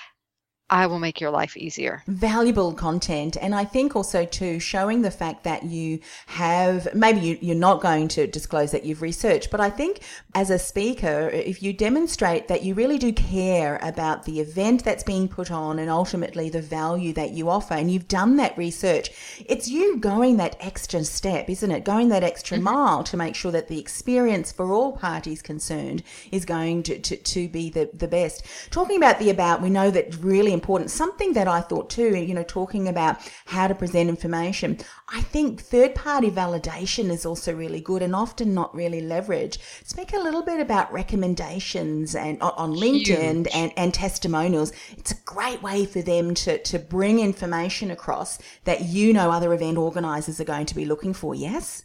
I 0.70 0.86
will 0.86 0.98
make 0.98 1.20
your 1.20 1.30
life 1.30 1.56
easier. 1.56 2.02
valuable 2.06 2.72
content. 2.72 3.36
And 3.40 3.54
i 3.54 3.64
think 3.64 3.96
also 3.96 4.24
too 4.24 4.58
showing 4.60 5.02
the 5.02 5.10
fact 5.10 5.44
that 5.44 5.64
you 5.64 6.00
have 6.26 6.94
maybe 6.94 7.20
you, 7.20 7.38
you're 7.40 7.56
not 7.68 7.80
going 7.80 8.08
to 8.08 8.26
disclose 8.26 8.70
that 8.72 8.84
you've 8.84 9.02
researched 9.02 9.50
but 9.50 9.60
i 9.60 9.70
think 9.70 10.00
as 10.34 10.50
a 10.50 10.58
speaker 10.58 11.28
if 11.32 11.62
you 11.62 11.72
demonstrate 11.72 12.48
that 12.48 12.62
you 12.62 12.74
really 12.74 12.98
do 12.98 13.12
care 13.12 13.78
about 13.82 14.24
the 14.24 14.40
event 14.40 14.84
that's 14.84 15.02
being 15.02 15.28
put 15.28 15.50
on 15.50 15.78
and 15.78 15.90
ultimately 15.90 16.48
the 16.48 16.62
value 16.62 17.12
that 17.12 17.30
you 17.30 17.48
offer 17.48 17.74
and 17.74 17.90
you've 17.90 18.08
done 18.08 18.36
that 18.36 18.56
research 18.56 19.10
it's 19.46 19.68
you 19.68 19.96
going 19.98 20.36
that 20.36 20.56
extra 20.60 21.04
step 21.04 21.48
isn't 21.48 21.70
it? 21.70 21.84
Going 21.84 22.08
that 22.08 22.22
extra 22.22 22.56
mm-hmm. 22.56 22.64
mile 22.64 23.04
to 23.04 23.16
make 23.16 23.34
sure 23.34 23.52
that 23.52 23.68
the 23.68 23.78
experience 23.78 24.52
for 24.52 24.72
all 24.72 24.92
parties 24.92 25.42
concerned 25.42 26.02
is 26.30 26.44
going 26.44 26.82
to, 26.84 26.98
to, 26.98 27.16
to 27.16 27.48
be 27.48 27.70
the, 27.70 27.90
the 27.92 28.08
best. 28.08 28.44
Talking 28.70 28.96
about 28.96 29.18
the 29.18 29.30
about 29.30 29.62
we 29.62 29.70
know 29.70 29.90
that 29.90 30.16
really 30.16 30.52
important. 30.60 30.90
Something 30.90 31.32
that 31.32 31.48
I 31.48 31.62
thought 31.62 31.88
too, 31.88 32.14
you 32.14 32.34
know, 32.34 32.42
talking 32.42 32.86
about 32.86 33.16
how 33.46 33.66
to 33.66 33.74
present 33.74 34.10
information, 34.10 34.78
I 35.08 35.22
think 35.22 35.60
third 35.60 35.94
party 35.94 36.30
validation 36.30 37.10
is 37.10 37.24
also 37.24 37.54
really 37.54 37.80
good 37.80 38.02
and 38.02 38.14
often 38.14 38.52
not 38.52 38.74
really 38.74 39.00
leveraged. 39.00 39.58
Speak 39.88 40.12
a 40.12 40.18
little 40.18 40.42
bit 40.42 40.60
about 40.60 40.92
recommendations 40.92 42.14
and 42.14 42.40
on 42.42 42.74
LinkedIn 42.74 43.48
and, 43.54 43.72
and 43.76 43.94
testimonials. 43.94 44.72
It's 44.98 45.12
a 45.12 45.22
great 45.24 45.62
way 45.62 45.86
for 45.86 46.02
them 46.02 46.34
to, 46.34 46.62
to 46.62 46.78
bring 46.78 47.20
information 47.20 47.90
across 47.90 48.38
that 48.64 48.82
you 48.82 49.14
know 49.14 49.30
other 49.30 49.54
event 49.54 49.78
organizers 49.78 50.40
are 50.40 50.44
going 50.44 50.66
to 50.66 50.74
be 50.74 50.84
looking 50.84 51.14
for. 51.14 51.34
Yes? 51.34 51.84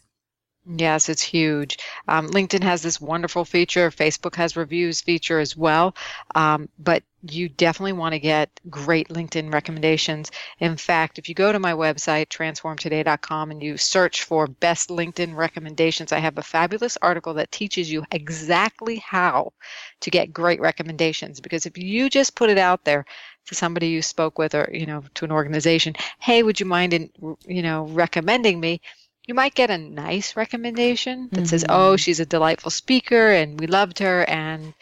Yes, 0.68 1.08
it's 1.08 1.22
huge. 1.22 1.78
Um, 2.08 2.28
LinkedIn 2.28 2.64
has 2.64 2.82
this 2.82 3.00
wonderful 3.00 3.44
feature. 3.44 3.90
Facebook 3.90 4.34
has 4.34 4.56
reviews 4.56 5.00
feature 5.00 5.38
as 5.38 5.56
well. 5.56 5.94
Um, 6.34 6.68
but 6.76 7.04
you 7.22 7.48
definitely 7.48 7.92
want 7.92 8.14
to 8.14 8.18
get 8.18 8.50
great 8.68 9.08
LinkedIn 9.08 9.52
recommendations. 9.52 10.32
In 10.58 10.76
fact, 10.76 11.18
if 11.18 11.28
you 11.28 11.36
go 11.36 11.52
to 11.52 11.60
my 11.60 11.72
website, 11.72 12.28
transformtoday.com, 12.28 13.52
and 13.52 13.62
you 13.62 13.76
search 13.76 14.24
for 14.24 14.48
best 14.48 14.88
LinkedIn 14.88 15.36
recommendations, 15.36 16.10
I 16.10 16.18
have 16.18 16.36
a 16.36 16.42
fabulous 16.42 16.98
article 17.00 17.34
that 17.34 17.52
teaches 17.52 17.90
you 17.90 18.04
exactly 18.10 18.96
how 18.96 19.52
to 20.00 20.10
get 20.10 20.32
great 20.32 20.60
recommendations. 20.60 21.40
Because 21.40 21.66
if 21.66 21.78
you 21.78 22.10
just 22.10 22.34
put 22.34 22.50
it 22.50 22.58
out 22.58 22.84
there, 22.84 23.04
to 23.46 23.54
somebody 23.54 23.86
you 23.86 24.02
spoke 24.02 24.38
with 24.38 24.56
or 24.56 24.68
you 24.72 24.86
know 24.86 25.04
to 25.14 25.24
an 25.24 25.30
organization 25.30 25.94
hey 26.18 26.42
would 26.42 26.58
you 26.58 26.66
mind 26.66 26.92
in 26.92 27.08
you 27.46 27.62
know 27.62 27.84
recommending 27.84 28.58
me 28.58 28.80
you 29.26 29.34
might 29.34 29.54
get 29.54 29.70
a 29.70 29.78
nice 29.78 30.36
recommendation 30.36 31.28
that 31.32 31.36
mm-hmm. 31.36 31.44
says, 31.46 31.64
oh, 31.68 31.96
she's 31.96 32.20
a 32.20 32.26
delightful 32.26 32.70
speaker 32.70 33.32
and 33.32 33.58
we 33.58 33.66
loved 33.66 33.98
her 33.98 34.24
and 34.24 34.72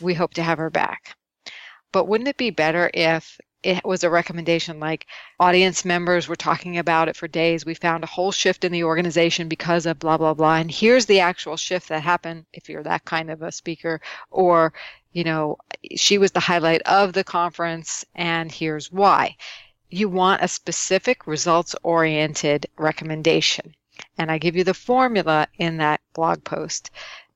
we 0.00 0.14
hope 0.14 0.34
to 0.34 0.42
have 0.42 0.58
her 0.58 0.70
back. 0.70 1.16
But 1.90 2.06
wouldn't 2.06 2.28
it 2.28 2.36
be 2.36 2.50
better 2.50 2.90
if 2.94 3.40
it 3.62 3.84
was 3.84 4.04
a 4.04 4.10
recommendation 4.10 4.78
like 4.78 5.06
audience 5.40 5.84
members 5.84 6.28
were 6.28 6.36
talking 6.36 6.78
about 6.78 7.08
it 7.08 7.16
for 7.16 7.26
days. 7.26 7.66
We 7.66 7.74
found 7.74 8.04
a 8.04 8.08
whole 8.08 8.30
shift 8.30 8.64
in 8.64 8.70
the 8.70 8.84
organization 8.84 9.48
because 9.48 9.84
of 9.84 9.98
blah, 9.98 10.16
blah, 10.16 10.34
blah. 10.34 10.56
And 10.56 10.70
here's 10.70 11.06
the 11.06 11.20
actual 11.20 11.56
shift 11.56 11.88
that 11.88 12.02
happened 12.02 12.46
if 12.52 12.68
you're 12.68 12.84
that 12.84 13.04
kind 13.04 13.30
of 13.30 13.42
a 13.42 13.50
speaker. 13.50 14.00
Or, 14.30 14.72
you 15.12 15.24
know, 15.24 15.58
she 15.96 16.18
was 16.18 16.30
the 16.30 16.40
highlight 16.40 16.82
of 16.82 17.12
the 17.12 17.24
conference 17.24 18.04
and 18.14 18.52
here's 18.52 18.92
why. 18.92 19.36
You 19.90 20.08
want 20.08 20.42
a 20.42 20.48
specific 20.48 21.26
results 21.26 21.74
oriented 21.82 22.66
recommendation. 22.76 23.74
And 24.18 24.30
I 24.30 24.38
give 24.38 24.56
you 24.56 24.64
the 24.64 24.74
formula 24.74 25.48
in 25.58 25.78
that 25.78 26.00
blog 26.12 26.44
post 26.44 26.90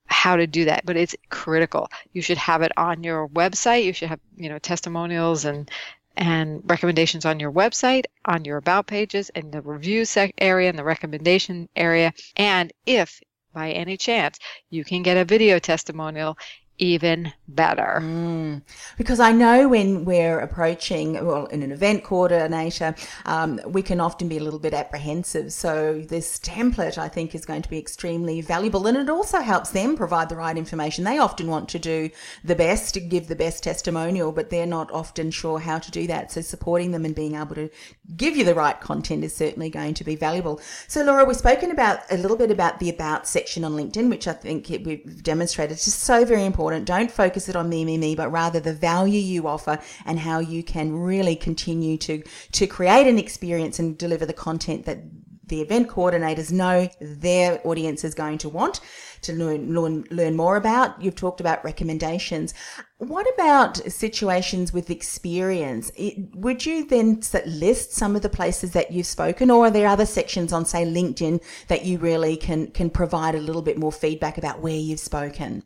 how 0.06 0.36
to 0.36 0.46
do 0.46 0.66
that 0.66 0.84
but 0.84 0.96
it's 0.96 1.16
critical. 1.30 1.88
You 2.12 2.22
should 2.22 2.38
have 2.38 2.62
it 2.62 2.72
on 2.76 3.02
your 3.02 3.28
website. 3.28 3.84
You 3.84 3.92
should 3.92 4.08
have 4.08 4.20
you 4.36 4.48
know 4.48 4.58
testimonials 4.58 5.44
and 5.44 5.70
and 6.16 6.62
recommendations 6.68 7.24
on 7.24 7.40
your 7.40 7.50
website 7.50 8.04
on 8.26 8.44
your 8.44 8.58
about 8.58 8.86
pages 8.86 9.30
in 9.30 9.50
the 9.50 9.62
review 9.62 10.04
sec- 10.04 10.34
area 10.38 10.68
and 10.68 10.78
the 10.78 10.84
recommendation 10.84 11.68
area. 11.74 12.12
And 12.36 12.72
if 12.84 13.20
by 13.54 13.72
any 13.72 13.96
chance 13.96 14.38
you 14.70 14.84
can 14.84 15.02
get 15.02 15.16
a 15.16 15.24
video 15.24 15.58
testimonial 15.58 16.36
even 16.82 17.32
better. 17.46 18.00
Mm. 18.02 18.62
Because 18.98 19.20
I 19.20 19.30
know 19.30 19.68
when 19.68 20.04
we're 20.04 20.40
approaching, 20.40 21.12
well, 21.24 21.46
in 21.46 21.62
an 21.62 21.70
event 21.70 22.02
coordinator, 22.02 22.94
um, 23.24 23.60
we 23.66 23.82
can 23.82 24.00
often 24.00 24.28
be 24.28 24.38
a 24.38 24.42
little 24.42 24.58
bit 24.58 24.74
apprehensive. 24.74 25.52
So 25.52 26.02
this 26.08 26.40
template, 26.40 26.98
I 26.98 27.08
think, 27.08 27.36
is 27.36 27.46
going 27.46 27.62
to 27.62 27.70
be 27.70 27.78
extremely 27.78 28.40
valuable, 28.40 28.86
and 28.88 28.96
it 28.96 29.08
also 29.08 29.40
helps 29.40 29.70
them 29.70 29.96
provide 29.96 30.28
the 30.28 30.36
right 30.36 30.58
information. 30.58 31.04
They 31.04 31.18
often 31.18 31.46
want 31.46 31.68
to 31.68 31.78
do 31.78 32.10
the 32.42 32.56
best, 32.56 32.98
give 33.08 33.28
the 33.28 33.36
best 33.36 33.62
testimonial, 33.62 34.32
but 34.32 34.50
they're 34.50 34.66
not 34.66 34.90
often 34.90 35.30
sure 35.30 35.60
how 35.60 35.78
to 35.78 35.90
do 35.90 36.08
that. 36.08 36.32
So 36.32 36.40
supporting 36.40 36.90
them 36.90 37.04
and 37.04 37.14
being 37.14 37.36
able 37.36 37.54
to 37.54 37.70
give 38.16 38.36
you 38.36 38.44
the 38.44 38.56
right 38.56 38.80
content 38.80 39.22
is 39.22 39.34
certainly 39.34 39.70
going 39.70 39.94
to 39.94 40.04
be 40.04 40.16
valuable. 40.16 40.60
So 40.88 41.04
Laura, 41.04 41.24
we've 41.24 41.36
spoken 41.36 41.70
about 41.70 42.00
a 42.10 42.16
little 42.16 42.36
bit 42.36 42.50
about 42.50 42.80
the 42.80 42.90
about 42.90 43.28
section 43.28 43.62
on 43.62 43.72
LinkedIn, 43.72 44.10
which 44.10 44.26
I 44.26 44.32
think 44.32 44.68
we've 44.68 45.22
demonstrated 45.22 45.76
is 45.76 45.94
so 45.94 46.24
very 46.24 46.44
important 46.44 46.71
important. 46.72 46.86
Don't 46.86 47.10
focus 47.10 47.48
it 47.48 47.56
on 47.56 47.68
me, 47.68 47.84
me, 47.84 47.98
me, 47.98 48.14
but 48.14 48.30
rather 48.30 48.60
the 48.60 48.74
value 48.74 49.20
you 49.20 49.46
offer 49.46 49.78
and 50.04 50.18
how 50.18 50.40
you 50.40 50.62
can 50.62 50.92
really 50.92 51.36
continue 51.36 51.96
to, 51.98 52.22
to 52.52 52.66
create 52.66 53.06
an 53.06 53.18
experience 53.18 53.78
and 53.78 53.98
deliver 53.98 54.26
the 54.26 54.32
content 54.32 54.84
that 54.86 54.98
the 55.46 55.60
event 55.60 55.88
coordinators 55.88 56.50
know 56.50 56.88
their 57.00 57.60
audience 57.66 58.04
is 58.04 58.14
going 58.14 58.38
to 58.38 58.48
want 58.48 58.80
to 59.20 59.34
learn, 59.34 59.74
learn, 59.74 60.04
learn 60.10 60.34
more 60.34 60.56
about. 60.56 61.02
You've 61.02 61.16
talked 61.16 61.40
about 61.40 61.62
recommendations. 61.62 62.54
What 62.98 63.26
about 63.34 63.76
situations 63.92 64.72
with 64.72 64.88
experience? 64.88 65.92
It, 65.94 66.34
would 66.34 66.64
you 66.64 66.86
then 66.86 67.20
list 67.44 67.92
some 67.92 68.16
of 68.16 68.22
the 68.22 68.30
places 68.30 68.70
that 68.70 68.92
you've 68.92 69.06
spoken, 69.06 69.50
or 69.50 69.66
are 69.66 69.70
there 69.70 69.88
other 69.88 70.06
sections 70.06 70.52
on, 70.52 70.64
say, 70.64 70.84
LinkedIn 70.84 71.42
that 71.68 71.84
you 71.84 71.98
really 71.98 72.36
can 72.36 72.68
can 72.68 72.88
provide 72.88 73.34
a 73.34 73.40
little 73.40 73.62
bit 73.62 73.76
more 73.76 73.92
feedback 73.92 74.38
about 74.38 74.60
where 74.60 74.78
you've 74.78 75.00
spoken? 75.00 75.64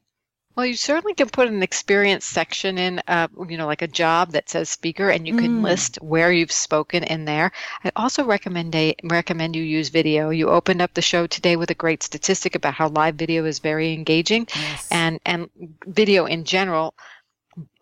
Well, 0.57 0.65
you 0.65 0.75
certainly 0.75 1.13
can 1.13 1.29
put 1.29 1.49
an 1.49 1.63
experience 1.63 2.25
section 2.25 2.79
in, 2.79 3.03
uh, 3.07 3.29
you 3.47 3.59
know, 3.59 3.67
like 3.67 3.83
a 3.83 3.87
job 3.87 4.33
that 4.33 4.49
says 4.49 4.71
speaker, 4.71 5.11
and 5.11 5.29
you 5.29 5.37
can 5.37 5.61
mm. 5.61 5.63
list 5.63 5.97
where 6.01 6.33
you've 6.33 6.51
spoken 6.51 7.05
in 7.05 7.27
there. 7.27 7.53
I 7.85 7.93
also 7.95 8.25
recommend 8.25 8.75
a, 8.75 8.97
recommend 9.05 9.55
you 9.55 9.63
use 9.63 9.91
video. 9.91 10.31
You 10.31 10.49
opened 10.49 10.81
up 10.81 10.95
the 10.95 11.03
show 11.03 11.27
today 11.27 11.57
with 11.57 11.71
a 11.71 11.75
great 11.75 12.03
statistic 12.03 12.55
about 12.55 12.73
how 12.73 12.89
live 12.89 13.17
video 13.17 13.45
is 13.45 13.59
very 13.59 13.93
engaging, 13.93 14.49
yes. 14.55 14.89
and 14.91 15.21
and 15.27 15.51
video 15.87 16.25
in 16.25 16.45
general 16.45 16.95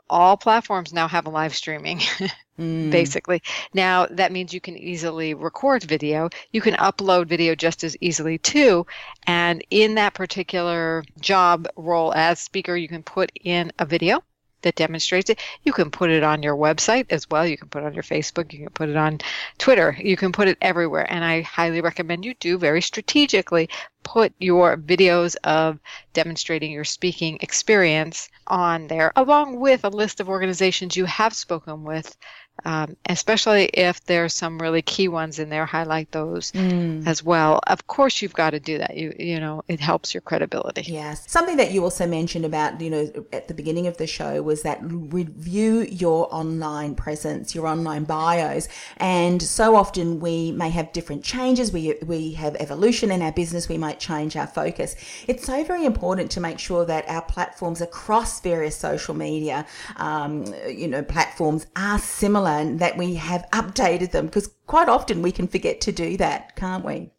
all 0.08 0.36
platforms 0.36 0.92
now 0.92 1.08
have 1.08 1.26
a 1.26 1.30
live 1.30 1.54
streaming 1.54 1.98
mm. 2.58 2.90
basically. 2.90 3.42
Now 3.72 4.06
that 4.06 4.32
means 4.32 4.52
you 4.52 4.60
can 4.60 4.76
easily 4.76 5.34
record 5.34 5.82
video. 5.82 6.30
You 6.52 6.60
can 6.60 6.74
upload 6.74 7.26
video 7.26 7.54
just 7.54 7.84
as 7.84 7.96
easily 8.00 8.38
too. 8.38 8.86
And 9.26 9.64
in 9.70 9.94
that 9.94 10.14
particular 10.14 11.04
job 11.20 11.68
role 11.76 12.12
as 12.14 12.40
speaker 12.40 12.76
you 12.76 12.88
can 12.88 13.02
put 13.02 13.32
in 13.42 13.72
a 13.78 13.86
video 13.86 14.22
that 14.64 14.74
demonstrates 14.74 15.30
it. 15.30 15.40
You 15.62 15.72
can 15.72 15.90
put 15.90 16.10
it 16.10 16.22
on 16.22 16.42
your 16.42 16.56
website 16.56 17.06
as 17.10 17.30
well. 17.30 17.46
You 17.46 17.56
can 17.56 17.68
put 17.68 17.82
it 17.82 17.86
on 17.86 17.94
your 17.94 18.02
Facebook. 18.02 18.52
You 18.52 18.60
can 18.60 18.70
put 18.70 18.88
it 18.88 18.96
on 18.96 19.20
Twitter. 19.58 19.96
You 19.98 20.16
can 20.16 20.32
put 20.32 20.48
it 20.48 20.58
everywhere. 20.60 21.10
And 21.10 21.24
I 21.24 21.42
highly 21.42 21.80
recommend 21.80 22.24
you 22.24 22.34
do 22.34 22.58
very 22.58 22.82
strategically 22.82 23.68
put 24.02 24.32
your 24.38 24.76
videos 24.76 25.34
of 25.44 25.78
demonstrating 26.12 26.70
your 26.70 26.84
speaking 26.84 27.38
experience 27.40 28.28
on 28.46 28.86
there, 28.86 29.12
along 29.16 29.58
with 29.58 29.84
a 29.84 29.88
list 29.88 30.20
of 30.20 30.28
organizations 30.28 30.96
you 30.96 31.06
have 31.06 31.32
spoken 31.32 31.82
with 31.84 32.16
um, 32.64 32.96
especially 33.08 33.64
if 33.66 34.04
there's 34.04 34.32
some 34.32 34.58
really 34.58 34.82
key 34.82 35.08
ones 35.08 35.38
in 35.38 35.50
there 35.50 35.66
highlight 35.66 36.10
those 36.12 36.52
mm. 36.52 37.06
as 37.06 37.22
well. 37.22 37.60
Of 37.66 37.86
course 37.88 38.22
you've 38.22 38.32
got 38.32 38.50
to 38.50 38.60
do 38.60 38.78
that. 38.78 38.96
You 38.96 39.14
you 39.18 39.40
know 39.40 39.62
it 39.68 39.80
helps 39.80 40.14
your 40.14 40.20
credibility. 40.20 40.82
Yes. 40.82 41.30
Something 41.30 41.56
that 41.56 41.72
you 41.72 41.82
also 41.82 42.06
mentioned 42.06 42.44
about 42.44 42.80
you 42.80 42.90
know 42.90 43.26
at 43.32 43.48
the 43.48 43.54
beginning 43.54 43.86
of 43.86 43.96
the 43.96 44.06
show 44.06 44.42
was 44.42 44.62
that 44.62 44.78
review 44.82 45.80
your 45.82 46.32
online 46.34 46.94
presence 46.94 47.54
your 47.54 47.66
online 47.66 48.04
bios. 48.04 48.68
And 48.98 49.42
so 49.42 49.76
often 49.76 50.20
we 50.20 50.52
may 50.52 50.70
have 50.70 50.92
different 50.92 51.24
changes. 51.24 51.72
We 51.72 51.96
we 52.06 52.32
have 52.32 52.54
evolution 52.56 53.10
in 53.10 53.20
our 53.20 53.32
business. 53.32 53.68
We 53.68 53.78
might 53.78 54.00
change 54.00 54.36
our 54.36 54.46
focus. 54.46 54.94
It's 55.26 55.44
so 55.44 55.64
very 55.64 55.84
important 55.84 56.30
to 56.32 56.40
make 56.40 56.58
sure 56.58 56.84
that 56.86 57.06
our 57.08 57.22
platforms 57.22 57.80
across 57.80 58.40
various 58.40 58.76
social 58.76 59.14
media 59.14 59.66
um, 59.96 60.44
you 60.68 60.88
know 60.88 61.02
platforms 61.02 61.66
are 61.76 61.98
similar 61.98 62.43
that 62.44 62.96
we 62.96 63.14
have 63.14 63.46
updated 63.52 64.10
them 64.10 64.26
because 64.26 64.50
quite 64.66 64.88
often 64.88 65.22
we 65.22 65.32
can 65.32 65.48
forget 65.48 65.80
to 65.82 65.92
do 65.92 66.16
that, 66.16 66.56
can't 66.56 66.84
we? 66.84 67.10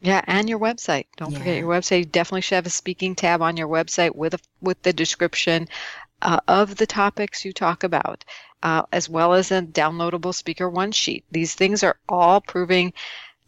Yeah, 0.00 0.20
and 0.26 0.48
your 0.48 0.58
website. 0.58 1.06
Don't 1.16 1.30
yeah. 1.30 1.38
forget 1.38 1.58
your 1.58 1.68
website. 1.68 1.98
You 1.98 2.04
definitely 2.06 2.40
should 2.40 2.56
have 2.56 2.66
a 2.66 2.70
speaking 2.70 3.14
tab 3.14 3.40
on 3.40 3.56
your 3.56 3.68
website 3.68 4.16
with 4.16 4.34
a, 4.34 4.40
with 4.60 4.82
the 4.82 4.92
description 4.92 5.68
uh, 6.20 6.40
of 6.48 6.76
the 6.76 6.86
topics 6.86 7.44
you 7.44 7.52
talk 7.52 7.84
about, 7.84 8.24
uh, 8.62 8.82
as 8.90 9.08
well 9.08 9.32
as 9.32 9.52
a 9.52 9.62
downloadable 9.62 10.34
speaker 10.34 10.68
one 10.68 10.90
sheet. 10.90 11.24
These 11.30 11.54
things 11.54 11.84
are 11.84 11.96
all 12.08 12.40
proving 12.40 12.92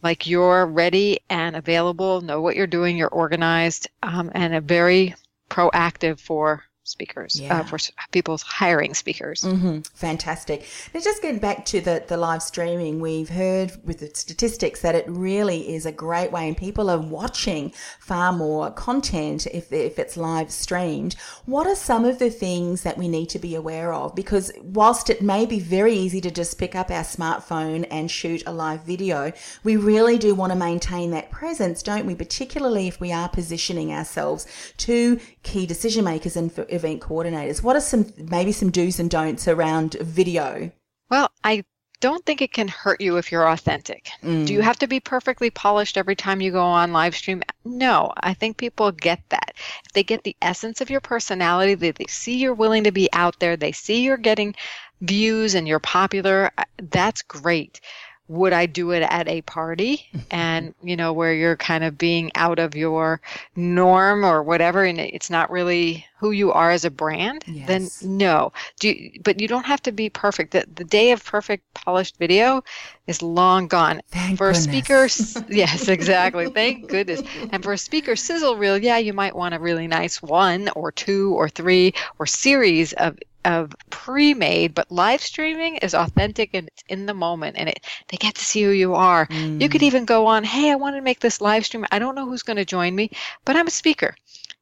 like 0.01 0.27
you're 0.27 0.65
ready 0.65 1.19
and 1.29 1.55
available, 1.55 2.21
know 2.21 2.39
what 2.39 2.55
you're 2.55 2.67
doing, 2.67 2.95
you're 2.95 3.09
organized, 3.09 3.89
um, 4.03 4.31
and 4.33 4.55
a 4.55 4.61
very 4.61 5.15
proactive 5.49 6.19
for 6.19 6.63
speakers 6.85 7.39
uh, 7.39 7.43
yeah. 7.43 7.59
uh, 7.59 7.63
for 7.63 7.77
people's 8.11 8.41
hiring 8.41 8.93
speakers. 8.93 9.41
Mm-hmm. 9.43 9.79
Fantastic. 9.93 10.67
Now, 10.93 11.01
just 11.01 11.21
getting 11.21 11.39
back 11.39 11.65
to 11.65 11.81
the, 11.81 12.03
the 12.07 12.17
live 12.17 12.41
streaming, 12.41 12.99
we've 12.99 13.29
heard 13.29 13.73
with 13.83 13.99
the 13.99 14.11
statistics 14.13 14.81
that 14.81 14.95
it 14.95 15.05
really 15.07 15.73
is 15.73 15.85
a 15.85 15.91
great 15.91 16.31
way, 16.31 16.47
and 16.47 16.55
people 16.55 16.89
are 16.89 16.99
watching 16.99 17.71
far 17.99 18.31
more 18.31 18.71
content 18.71 19.47
if, 19.47 19.73
if 19.73 19.99
it's 19.99 20.15
live 20.15 20.51
streamed. 20.51 21.15
What 21.45 21.67
are 21.67 21.75
some 21.75 22.05
of 22.05 22.19
the 22.19 22.29
things 22.29 22.83
that 22.83 22.97
we 22.97 23.07
need 23.07 23.29
to 23.29 23.39
be 23.39 23.55
aware 23.55 23.93
of? 23.93 24.15
Because 24.15 24.51
whilst 24.61 25.09
it 25.09 25.21
may 25.21 25.45
be 25.45 25.59
very 25.59 25.93
easy 25.93 26.21
to 26.21 26.31
just 26.31 26.57
pick 26.57 26.75
up 26.75 26.91
our 26.91 27.03
smartphone 27.03 27.87
and 27.89 28.09
shoot 28.09 28.43
a 28.45 28.53
live 28.53 28.83
video, 28.83 29.31
we 29.63 29.75
really 29.75 30.17
do 30.17 30.35
want 30.35 30.51
to 30.51 30.57
maintain 30.57 31.11
that 31.11 31.31
presence, 31.31 31.81
don't 31.81 32.05
we? 32.05 32.15
Particularly 32.15 32.87
if 32.87 32.99
we 32.99 33.11
are 33.11 33.29
positioning 33.29 33.91
ourselves 33.91 34.45
to 34.77 35.19
key 35.43 35.65
decision 35.65 36.03
makers 36.05 36.35
and 36.35 36.51
event 36.75 37.01
coordinators. 37.01 37.63
What 37.63 37.75
are 37.75 37.81
some 37.81 38.11
maybe 38.17 38.51
some 38.51 38.69
do's 38.69 38.99
and 38.99 39.09
don'ts 39.09 39.47
around 39.47 39.95
video? 40.01 40.71
Well, 41.09 41.31
I 41.43 41.63
don't 42.01 42.25
think 42.25 42.41
it 42.41 42.51
can 42.51 42.67
hurt 42.67 43.01
you 43.01 43.17
if 43.17 43.31
you're 43.31 43.49
authentic. 43.49 44.09
Mm. 44.21 44.45
Do 44.45 44.53
you 44.53 44.59
mm. 44.59 44.63
have 44.63 44.77
to 44.79 44.87
be 44.87 44.99
perfectly 44.99 45.49
polished 45.49 45.97
every 45.97 46.15
time 46.15 46.41
you 46.41 46.51
go 46.51 46.63
on 46.63 46.91
live 46.91 47.15
stream? 47.15 47.41
No, 47.63 48.11
I 48.17 48.33
think 48.33 48.57
people 48.57 48.91
get 48.91 49.21
that. 49.29 49.53
If 49.85 49.93
they 49.93 50.03
get 50.03 50.23
the 50.23 50.35
essence 50.41 50.81
of 50.81 50.89
your 50.89 51.01
personality, 51.01 51.75
they, 51.75 51.91
they 51.91 52.05
see 52.07 52.37
you're 52.37 52.53
willing 52.53 52.83
to 52.83 52.91
be 52.91 53.09
out 53.13 53.39
there, 53.39 53.57
they 53.57 53.71
see 53.71 54.03
you're 54.03 54.17
getting 54.17 54.55
views 55.01 55.55
and 55.55 55.67
you're 55.67 55.79
popular, 55.79 56.51
uh, 56.57 56.63
that's 56.91 57.21
great 57.21 57.81
would 58.27 58.53
I 58.53 58.65
do 58.65 58.91
it 58.91 59.03
at 59.03 59.27
a 59.27 59.41
party? 59.43 60.07
And 60.31 60.73
you 60.83 60.97
know 60.97 61.13
where 61.13 61.33
you're 61.33 61.55
kind 61.55 61.83
of 61.83 61.97
being 61.97 62.31
out 62.35 62.59
of 62.59 62.75
your 62.75 63.21
norm 63.55 64.25
or 64.25 64.43
whatever 64.43 64.83
and 64.83 64.99
it's 64.99 65.29
not 65.29 65.49
really 65.49 66.05
who 66.17 66.31
you 66.31 66.51
are 66.51 66.71
as 66.71 66.83
a 66.83 66.89
brand 66.89 67.43
yes. 67.47 67.67
then 67.67 68.17
no. 68.17 68.51
Do 68.79 68.89
you, 68.89 69.21
but 69.23 69.39
you 69.39 69.47
don't 69.47 69.65
have 69.65 69.81
to 69.83 69.91
be 69.91 70.09
perfect. 70.09 70.51
The, 70.51 70.65
the 70.73 70.83
day 70.83 71.11
of 71.11 71.23
perfect 71.23 71.73
polished 71.73 72.17
video 72.17 72.63
is 73.07 73.21
long 73.21 73.67
gone. 73.67 74.01
Thank 74.09 74.37
for 74.37 74.51
goodness. 74.51 74.65
a 74.65 75.07
speaker 75.19 75.45
yes 75.53 75.87
exactly. 75.87 76.49
Thank 76.49 76.89
goodness. 76.89 77.21
And 77.51 77.63
for 77.63 77.73
a 77.73 77.77
speaker 77.77 78.15
sizzle 78.15 78.57
reel 78.57 78.77
yeah 78.77 78.97
you 78.97 79.13
might 79.13 79.35
want 79.35 79.53
a 79.53 79.59
really 79.59 79.87
nice 79.87 80.21
one 80.21 80.69
or 80.69 80.91
two 80.91 81.33
or 81.35 81.47
three 81.47 81.93
or 82.19 82.25
series 82.25 82.93
of 82.93 83.17
of 83.45 83.73
pre-made, 83.89 84.73
but 84.73 84.91
live 84.91 85.21
streaming 85.21 85.77
is 85.77 85.93
authentic 85.93 86.49
and 86.53 86.67
it's 86.67 86.83
in 86.89 87.05
the 87.05 87.13
moment 87.13 87.55
and 87.57 87.69
it 87.69 87.79
they 88.09 88.17
get 88.17 88.35
to 88.35 88.43
see 88.43 88.63
who 88.63 88.71
you 88.71 88.95
are. 88.95 89.27
Mm. 89.27 89.61
You 89.61 89.69
could 89.69 89.81
mm. 89.81 89.85
even 89.85 90.05
go 90.05 90.25
on, 90.25 90.43
hey, 90.43 90.71
I 90.71 90.75
want 90.75 90.95
to 90.95 91.01
make 91.01 91.19
this 91.19 91.41
live 91.41 91.65
stream. 91.65 91.85
I 91.91 91.99
don't 91.99 92.15
know 92.15 92.25
who's 92.25 92.43
going 92.43 92.57
to 92.57 92.65
join 92.65 92.95
me, 92.95 93.11
but 93.45 93.55
I'm 93.55 93.67
a 93.67 93.71
speaker. 93.71 94.15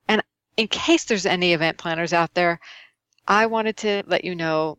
And 0.07 0.21
in 0.57 0.67
case 0.67 1.05
there's 1.05 1.25
any 1.25 1.53
event 1.53 1.77
planners 1.77 2.13
out 2.13 2.33
there, 2.33 2.59
I 3.27 3.45
wanted 3.45 3.77
to 3.77 4.03
let 4.05 4.25
you 4.25 4.35
know 4.35 4.77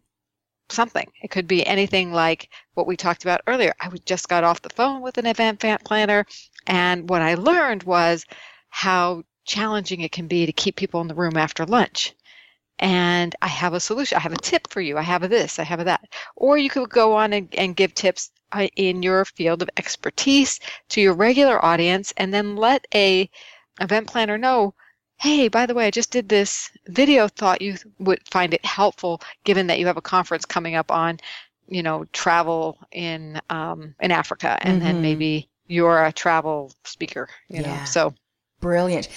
something. 0.68 1.10
It 1.22 1.30
could 1.30 1.46
be 1.46 1.66
anything 1.66 2.12
like 2.12 2.50
what 2.74 2.86
we 2.86 2.96
talked 2.96 3.24
about 3.24 3.42
earlier. 3.46 3.74
I 3.80 3.88
just 4.04 4.28
got 4.28 4.44
off 4.44 4.62
the 4.62 4.70
phone 4.70 5.00
with 5.00 5.18
an 5.18 5.26
event 5.26 5.60
planner 5.84 6.26
and 6.66 7.08
what 7.08 7.22
I 7.22 7.34
learned 7.34 7.82
was 7.82 8.26
how 8.68 9.24
challenging 9.44 10.00
it 10.00 10.12
can 10.12 10.26
be 10.26 10.46
to 10.46 10.52
keep 10.52 10.76
people 10.76 11.00
in 11.00 11.08
the 11.08 11.14
room 11.14 11.36
after 11.36 11.66
lunch 11.66 12.14
and 12.78 13.34
I 13.40 13.48
have 13.48 13.74
a 13.74 13.80
solution. 13.80 14.16
I 14.16 14.20
have 14.20 14.32
a 14.32 14.36
tip 14.36 14.68
for 14.68 14.80
you. 14.80 14.98
I 14.98 15.02
have 15.02 15.22
a 15.22 15.28
this, 15.28 15.58
I 15.58 15.64
have 15.64 15.80
a 15.80 15.84
that. 15.84 16.08
Or 16.36 16.58
you 16.58 16.70
could 16.70 16.90
go 16.90 17.14
on 17.14 17.32
and, 17.32 17.48
and 17.56 17.76
give 17.76 17.94
tips 17.94 18.30
uh, 18.52 18.68
in 18.76 19.02
your 19.02 19.24
field 19.24 19.62
of 19.62 19.70
expertise 19.76 20.60
to 20.90 21.00
your 21.00 21.14
regular 21.14 21.64
audience 21.64 22.12
and 22.16 22.32
then 22.32 22.56
let 22.56 22.86
a 22.94 23.28
event 23.80 24.06
planner 24.06 24.38
know 24.38 24.72
hey 25.18 25.48
by 25.48 25.66
the 25.66 25.74
way 25.74 25.86
i 25.86 25.90
just 25.90 26.10
did 26.10 26.28
this 26.28 26.70
video 26.86 27.26
thought 27.26 27.62
you 27.62 27.74
would 27.98 28.20
find 28.28 28.54
it 28.54 28.64
helpful 28.64 29.20
given 29.42 29.66
that 29.66 29.78
you 29.78 29.86
have 29.86 29.96
a 29.96 30.02
conference 30.02 30.44
coming 30.44 30.76
up 30.76 30.92
on 30.92 31.18
you 31.66 31.82
know 31.82 32.04
travel 32.12 32.78
in 32.92 33.40
um, 33.50 33.94
in 34.00 34.12
africa 34.12 34.56
and 34.62 34.78
mm-hmm. 34.78 34.84
then 34.86 35.02
maybe 35.02 35.48
you're 35.66 36.04
a 36.04 36.12
travel 36.12 36.72
speaker 36.84 37.28
you 37.48 37.62
yeah. 37.62 37.78
know 37.78 37.84
so 37.84 38.14
Brilliant. 38.64 39.08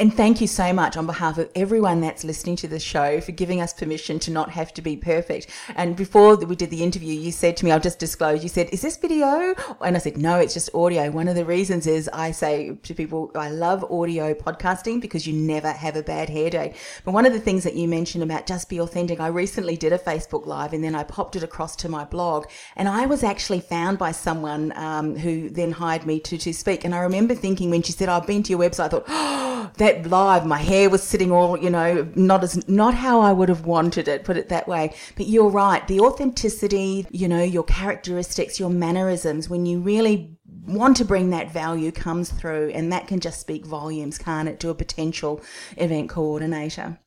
And 0.00 0.12
thank 0.12 0.40
you 0.40 0.48
so 0.48 0.72
much 0.72 0.96
on 0.96 1.06
behalf 1.06 1.38
of 1.38 1.48
everyone 1.54 2.00
that's 2.00 2.24
listening 2.24 2.56
to 2.56 2.66
the 2.66 2.80
show 2.80 3.20
for 3.20 3.30
giving 3.30 3.60
us 3.60 3.72
permission 3.72 4.18
to 4.18 4.32
not 4.32 4.50
have 4.50 4.74
to 4.74 4.82
be 4.82 4.96
perfect. 4.96 5.46
And 5.76 5.94
before 5.94 6.34
we 6.34 6.56
did 6.56 6.70
the 6.70 6.82
interview, 6.82 7.14
you 7.14 7.30
said 7.30 7.56
to 7.58 7.64
me, 7.64 7.70
I'll 7.70 7.78
just 7.78 8.00
disclose, 8.00 8.42
you 8.42 8.48
said, 8.48 8.68
Is 8.70 8.82
this 8.82 8.96
video? 8.96 9.54
And 9.80 9.94
I 9.94 10.00
said, 10.00 10.16
No, 10.16 10.40
it's 10.40 10.54
just 10.54 10.74
audio. 10.74 11.08
One 11.12 11.28
of 11.28 11.36
the 11.36 11.44
reasons 11.44 11.86
is 11.86 12.10
I 12.12 12.32
say 12.32 12.74
to 12.82 12.94
people, 12.94 13.30
I 13.36 13.48
love 13.48 13.84
audio 13.84 14.34
podcasting 14.34 15.00
because 15.00 15.24
you 15.24 15.34
never 15.34 15.70
have 15.70 15.94
a 15.94 16.02
bad 16.02 16.28
hair 16.28 16.50
day. 16.50 16.74
But 17.04 17.12
one 17.12 17.26
of 17.26 17.32
the 17.32 17.38
things 17.38 17.62
that 17.62 17.76
you 17.76 17.86
mentioned 17.86 18.24
about 18.24 18.48
just 18.48 18.68
be 18.68 18.80
authentic, 18.80 19.20
I 19.20 19.28
recently 19.28 19.76
did 19.76 19.92
a 19.92 19.98
Facebook 19.98 20.46
Live 20.46 20.72
and 20.72 20.82
then 20.82 20.96
I 20.96 21.04
popped 21.04 21.36
it 21.36 21.44
across 21.44 21.76
to 21.76 21.88
my 21.88 22.04
blog. 22.04 22.46
And 22.74 22.88
I 22.88 23.06
was 23.06 23.22
actually 23.22 23.60
found 23.60 23.98
by 23.98 24.10
someone 24.10 24.72
um, 24.74 25.14
who 25.14 25.48
then 25.48 25.70
hired 25.70 26.06
me 26.06 26.18
to, 26.18 26.36
to 26.38 26.52
speak. 26.52 26.84
And 26.84 26.92
I 26.92 26.98
remember 26.98 27.36
thinking 27.36 27.70
when 27.70 27.82
she 27.82 27.92
said, 27.92 28.08
I've 28.08 28.26
been 28.26 28.42
to 28.42 28.50
your 28.50 28.58
website, 28.58 28.95
thought, 29.00 29.04
oh, 29.08 29.70
that 29.76 30.08
live, 30.08 30.46
my 30.46 30.58
hair 30.58 30.88
was 30.90 31.02
sitting 31.02 31.32
all, 31.32 31.58
you 31.58 31.70
know, 31.70 32.10
not 32.14 32.42
as, 32.42 32.68
not 32.68 32.94
how 32.94 33.20
I 33.20 33.32
would 33.32 33.48
have 33.48 33.66
wanted 33.66 34.08
it, 34.08 34.24
put 34.24 34.36
it 34.36 34.48
that 34.48 34.68
way. 34.68 34.94
But 35.16 35.26
you're 35.26 35.50
right. 35.50 35.86
The 35.86 36.00
authenticity, 36.00 37.06
you 37.10 37.28
know, 37.28 37.42
your 37.42 37.64
characteristics, 37.64 38.58
your 38.60 38.70
mannerisms, 38.70 39.48
when 39.48 39.66
you 39.66 39.80
really 39.80 40.36
want 40.66 40.96
to 40.96 41.04
bring 41.04 41.30
that 41.30 41.52
value 41.52 41.92
comes 41.92 42.30
through 42.30 42.70
and 42.70 42.92
that 42.92 43.06
can 43.06 43.20
just 43.20 43.40
speak 43.40 43.64
volumes, 43.64 44.18
can't 44.18 44.48
it, 44.48 44.60
to 44.60 44.70
a 44.70 44.74
potential 44.74 45.40
event 45.76 46.08
coordinator? 46.08 46.98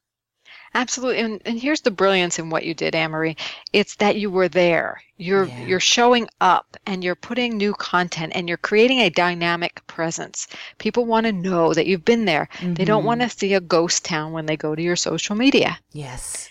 Absolutely. 0.73 1.19
And, 1.21 1.41
and 1.45 1.59
here's 1.59 1.81
the 1.81 1.91
brilliance 1.91 2.39
in 2.39 2.49
what 2.49 2.65
you 2.65 2.73
did, 2.73 2.95
Anne-Marie. 2.95 3.37
It's 3.73 3.95
that 3.95 4.17
you 4.17 4.29
were 4.29 4.47
there. 4.47 5.01
You're 5.17 5.45
yeah. 5.45 5.65
you're 5.65 5.79
showing 5.79 6.29
up 6.39 6.77
and 6.85 7.03
you're 7.03 7.15
putting 7.15 7.57
new 7.57 7.73
content 7.73 8.33
and 8.35 8.47
you're 8.47 8.57
creating 8.57 8.99
a 8.99 9.09
dynamic 9.09 9.85
presence. 9.87 10.47
People 10.77 11.05
want 11.05 11.25
to 11.25 11.33
know 11.33 11.73
that 11.73 11.87
you've 11.87 12.05
been 12.05 12.25
there. 12.25 12.47
Mm-hmm. 12.59 12.75
They 12.75 12.85
don't 12.85 13.03
want 13.03 13.21
to 13.21 13.29
see 13.29 13.53
a 13.53 13.59
ghost 13.59 14.05
town 14.05 14.31
when 14.31 14.45
they 14.45 14.55
go 14.55 14.75
to 14.75 14.81
your 14.81 14.95
social 14.95 15.35
media. 15.35 15.77
Yes. 15.91 16.49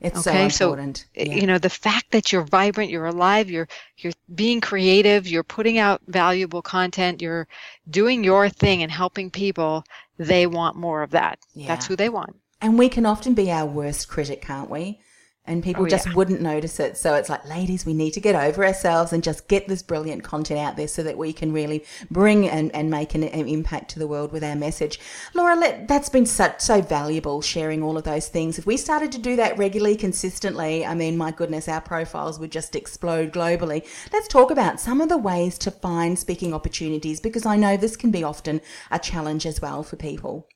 It's 0.00 0.26
okay, 0.26 0.48
so 0.48 0.66
important. 0.66 1.06
So, 1.14 1.22
yeah. 1.24 1.34
you 1.34 1.46
know, 1.46 1.58
the 1.58 1.68
fact 1.68 2.10
that 2.12 2.32
you're 2.32 2.42
vibrant, 2.42 2.90
you're 2.90 3.06
alive, 3.06 3.50
you're 3.50 3.68
you're 3.98 4.14
being 4.34 4.60
creative, 4.60 5.28
you're 5.28 5.42
putting 5.42 5.78
out 5.78 6.00
valuable 6.06 6.62
content, 6.62 7.20
you're 7.20 7.46
doing 7.90 8.24
your 8.24 8.48
thing 8.48 8.82
and 8.82 8.90
helping 8.90 9.30
people, 9.30 9.84
they 10.18 10.46
want 10.46 10.76
more 10.76 11.02
of 11.02 11.10
that. 11.10 11.38
Yeah. 11.54 11.68
That's 11.68 11.86
who 11.86 11.96
they 11.96 12.08
want. 12.08 12.34
And 12.60 12.78
we 12.78 12.88
can 12.88 13.06
often 13.06 13.34
be 13.34 13.50
our 13.50 13.66
worst 13.66 14.08
critic, 14.08 14.42
can't 14.42 14.70
we? 14.70 15.00
And 15.46 15.64
people 15.64 15.84
oh, 15.84 15.88
just 15.88 16.06
yeah. 16.06 16.14
wouldn't 16.14 16.42
notice 16.42 16.78
it. 16.78 16.98
So 16.98 17.14
it's 17.14 17.30
like, 17.30 17.44
ladies, 17.48 17.86
we 17.86 17.94
need 17.94 18.12
to 18.12 18.20
get 18.20 18.34
over 18.34 18.64
ourselves 18.64 19.12
and 19.12 19.24
just 19.24 19.48
get 19.48 19.66
this 19.66 19.82
brilliant 19.82 20.22
content 20.22 20.60
out 20.60 20.76
there 20.76 20.86
so 20.86 21.02
that 21.02 21.16
we 21.16 21.32
can 21.32 21.52
really 21.52 21.84
bring 22.10 22.46
and, 22.48 22.72
and 22.74 22.90
make 22.90 23.14
an, 23.14 23.24
an 23.24 23.48
impact 23.48 23.90
to 23.92 23.98
the 23.98 24.06
world 24.06 24.32
with 24.32 24.44
our 24.44 24.54
message. 24.54 25.00
Laura, 25.34 25.56
let, 25.56 25.88
that's 25.88 26.10
been 26.10 26.26
such, 26.26 26.60
so 26.60 26.82
valuable 26.82 27.40
sharing 27.40 27.82
all 27.82 27.96
of 27.96 28.04
those 28.04 28.28
things. 28.28 28.58
If 28.58 28.66
we 28.66 28.76
started 28.76 29.10
to 29.12 29.18
do 29.18 29.34
that 29.36 29.56
regularly, 29.56 29.96
consistently, 29.96 30.84
I 30.84 30.94
mean, 30.94 31.16
my 31.16 31.32
goodness, 31.32 31.68
our 31.68 31.80
profiles 31.80 32.38
would 32.38 32.52
just 32.52 32.76
explode 32.76 33.32
globally. 33.32 33.84
Let's 34.12 34.28
talk 34.28 34.50
about 34.50 34.78
some 34.78 35.00
of 35.00 35.08
the 35.08 35.18
ways 35.18 35.56
to 35.58 35.70
find 35.70 36.18
speaking 36.18 36.52
opportunities 36.52 37.18
because 37.18 37.46
I 37.46 37.56
know 37.56 37.78
this 37.78 37.96
can 37.96 38.10
be 38.10 38.22
often 38.22 38.60
a 38.90 38.98
challenge 38.98 39.46
as 39.46 39.60
well 39.62 39.82
for 39.82 39.96
people. 39.96 40.46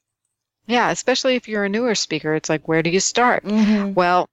Yeah, 0.67 0.91
especially 0.91 1.37
if 1.37 1.49
you're 1.49 1.65
a 1.65 1.69
newer 1.69 1.95
speaker, 1.95 2.35
it's 2.35 2.49
like, 2.49 2.67
where 2.69 2.83
do 2.83 2.91
you 2.91 3.01
start? 3.01 3.45
Mm-hmm. 3.45 3.95
Well, 3.95 4.29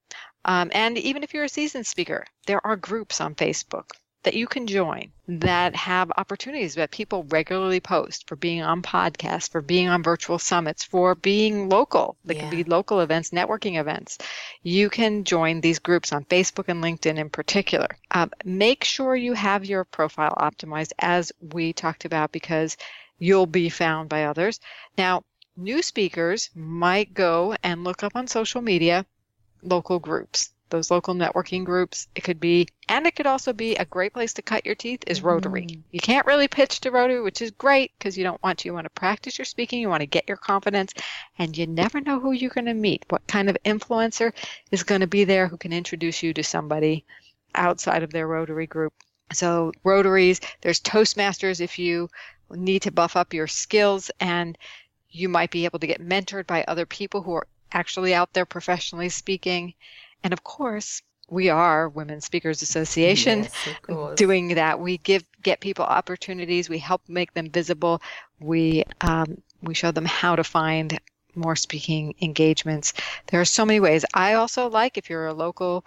um, 0.45 0.71
and 0.73 0.97
even 0.97 1.23
if 1.23 1.33
you're 1.33 1.43
a 1.43 1.49
seasoned 1.49 1.85
speaker, 1.85 2.25
there 2.45 2.65
are 2.65 2.75
groups 2.75 3.21
on 3.21 3.35
Facebook 3.35 3.91
that 4.23 4.33
you 4.35 4.47
can 4.47 4.67
join 4.67 5.11
that 5.27 5.75
have 5.75 6.11
opportunities 6.17 6.75
that 6.75 6.91
people 6.91 7.25
regularly 7.29 7.79
post 7.79 8.27
for 8.27 8.35
being 8.35 8.61
on 8.61 8.81
podcasts, 8.81 9.49
for 9.49 9.61
being 9.61 9.87
on 9.87 10.03
virtual 10.03 10.37
summits, 10.37 10.83
for 10.83 11.15
being 11.15 11.69
local. 11.69 12.15
They 12.25 12.35
yeah. 12.35 12.41
can 12.41 12.49
be 12.49 12.63
local 12.63 12.99
events, 12.99 13.31
networking 13.31 13.79
events. 13.79 14.19
You 14.61 14.89
can 14.89 15.23
join 15.23 15.61
these 15.61 15.79
groups 15.79 16.11
on 16.13 16.25
Facebook 16.25 16.65
and 16.67 16.83
LinkedIn 16.83 17.17
in 17.17 17.29
particular. 17.29 17.87
Um, 18.11 18.31
make 18.43 18.83
sure 18.83 19.15
you 19.15 19.33
have 19.33 19.65
your 19.65 19.85
profile 19.85 20.35
optimized 20.37 20.91
as 20.99 21.31
we 21.39 21.73
talked 21.73 22.05
about 22.05 22.31
because 22.31 22.77
you'll 23.17 23.47
be 23.47 23.69
found 23.69 24.09
by 24.09 24.25
others. 24.25 24.59
Now, 24.97 25.23
new 25.57 25.81
speakers 25.81 26.49
might 26.55 27.13
go 27.13 27.55
and 27.63 27.83
look 27.83 28.03
up 28.03 28.15
on 28.15 28.27
social 28.27 28.61
media 28.61 29.05
local 29.61 29.99
groups 29.99 30.51
those 30.71 30.89
local 30.89 31.13
networking 31.13 31.63
groups. 31.63 32.07
It 32.15 32.23
could 32.23 32.39
be 32.39 32.67
and 32.89 33.05
it 33.05 33.15
could 33.15 33.27
also 33.27 33.53
be 33.53 33.75
a 33.75 33.85
great 33.85 34.13
place 34.13 34.33
to 34.33 34.41
cut 34.41 34.65
your 34.65 34.75
teeth 34.75 35.03
is 35.05 35.21
rotary. 35.21 35.63
Mm-hmm. 35.63 35.81
you 35.91 35.99
can't 35.99 36.25
really 36.25 36.47
pitch 36.47 36.79
to 36.81 36.91
rotary 36.91 37.21
which 37.21 37.41
is 37.41 37.51
great 37.51 37.91
because 37.97 38.17
you 38.17 38.23
don't 38.23 38.41
want 38.41 38.59
to. 38.59 38.69
You 38.69 38.73
want 38.73 38.85
to 38.85 38.89
practice 38.89 39.37
your 39.37 39.45
speaking 39.45 39.79
you 39.79 39.89
want 39.89 40.01
to 40.01 40.07
get 40.07 40.27
your 40.27 40.37
confidence 40.37 40.93
and 41.37 41.55
you 41.55 41.67
never 41.67 42.01
know 42.01 42.19
who 42.19 42.31
you're 42.31 42.49
going 42.49 42.65
to 42.65 42.73
meet 42.73 43.05
what 43.09 43.27
kind 43.27 43.49
of 43.49 43.57
influencer 43.63 44.33
is 44.71 44.83
going 44.83 45.01
to 45.01 45.07
be 45.07 45.25
there 45.25 45.47
who 45.47 45.57
can 45.57 45.73
introduce 45.73 46.23
you 46.23 46.33
to 46.33 46.43
somebody 46.43 47.05
outside 47.53 48.01
of 48.01 48.11
their 48.11 48.27
rotary 48.27 48.65
group. 48.67 48.93
So 49.33 49.71
rotaries 49.83 50.41
there's 50.61 50.79
toastmasters 50.79 51.61
if 51.61 51.77
you 51.77 52.09
need 52.49 52.81
to 52.81 52.91
buff 52.91 53.15
up 53.15 53.33
your 53.33 53.47
skills 53.47 54.11
and 54.19 54.57
you 55.11 55.29
might 55.29 55.51
be 55.51 55.65
able 55.65 55.79
to 55.79 55.87
get 55.87 56.01
mentored 56.01 56.47
by 56.47 56.63
other 56.67 56.85
people 56.85 57.21
who 57.21 57.33
are 57.33 57.47
actually 57.71 58.13
out 58.13 58.33
there 58.33 58.45
professionally 58.45 59.09
speaking. 59.09 59.73
And 60.23 60.33
of 60.33 60.43
course, 60.43 61.01
we 61.29 61.49
are 61.49 61.87
Women 61.87 62.21
Speakers 62.21 62.61
Association 62.61 63.43
yes, 63.43 64.15
doing 64.15 64.55
that. 64.55 64.79
We 64.79 64.97
give 64.97 65.23
get 65.41 65.61
people 65.61 65.85
opportunities. 65.85 66.69
We 66.69 66.77
help 66.77 67.01
make 67.07 67.33
them 67.33 67.49
visible. 67.49 68.01
We 68.39 68.83
um, 68.99 69.41
we 69.61 69.73
show 69.73 69.91
them 69.91 70.05
how 70.05 70.35
to 70.35 70.43
find 70.43 70.99
more 71.33 71.55
speaking 71.55 72.15
engagements. 72.21 72.93
There 73.27 73.39
are 73.39 73.45
so 73.45 73.65
many 73.65 73.79
ways. 73.79 74.03
I 74.13 74.33
also 74.33 74.69
like 74.69 74.97
if 74.97 75.09
you're 75.09 75.27
a 75.27 75.33
local 75.33 75.85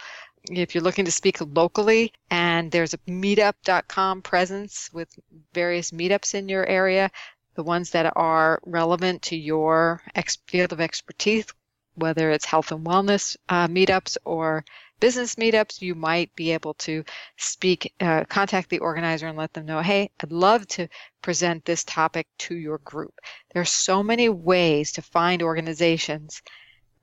if 0.51 0.75
you're 0.75 0.85
looking 0.85 1.07
to 1.07 1.11
speak 1.11 1.39
locally 1.41 2.13
and 2.31 2.71
there's 2.71 2.95
a 2.95 2.99
meetup.com 2.99 4.23
presence 4.23 4.91
with 4.93 5.09
various 5.55 5.91
meetups 5.91 6.35
in 6.35 6.49
your 6.49 6.67
area, 6.67 7.11
the 7.55 7.63
ones 7.63 7.91
that 7.91 8.13
are 8.17 8.61
relevant 8.65 9.23
to 9.23 9.37
your 9.37 10.03
ex- 10.15 10.39
field 10.47 10.73
of 10.73 10.81
expertise, 10.81 11.47
whether 11.95 12.31
it's 12.31 12.45
health 12.45 12.73
and 12.73 12.85
wellness 12.85 13.37
uh, 13.49 13.69
meetups 13.69 14.17
or 14.25 14.65
business 15.01 15.35
meetups, 15.37 15.81
you 15.83 15.95
might 15.95 16.35
be 16.35 16.53
able 16.53 16.75
to 16.75 17.05
speak, 17.37 17.93
uh, 18.01 18.25
contact 18.25 18.71
the 18.71 18.79
organizer 18.79 19.27
and 19.27 19.39
let 19.39 19.53
them 19.53 19.67
know, 19.67 19.81
hey, 19.81 20.11
I'd 20.23 20.33
love 20.33 20.67
to 20.69 20.89
present 21.23 21.65
this 21.65 21.85
topic 21.85 22.27
to 22.39 22.55
your 22.55 22.79
group. 22.79 23.15
There 23.53 23.63
are 23.63 23.67
so 23.67 24.03
many 24.03 24.29
ways 24.29 24.93
to 24.93 25.03
find 25.03 25.43
organizations 25.43 26.43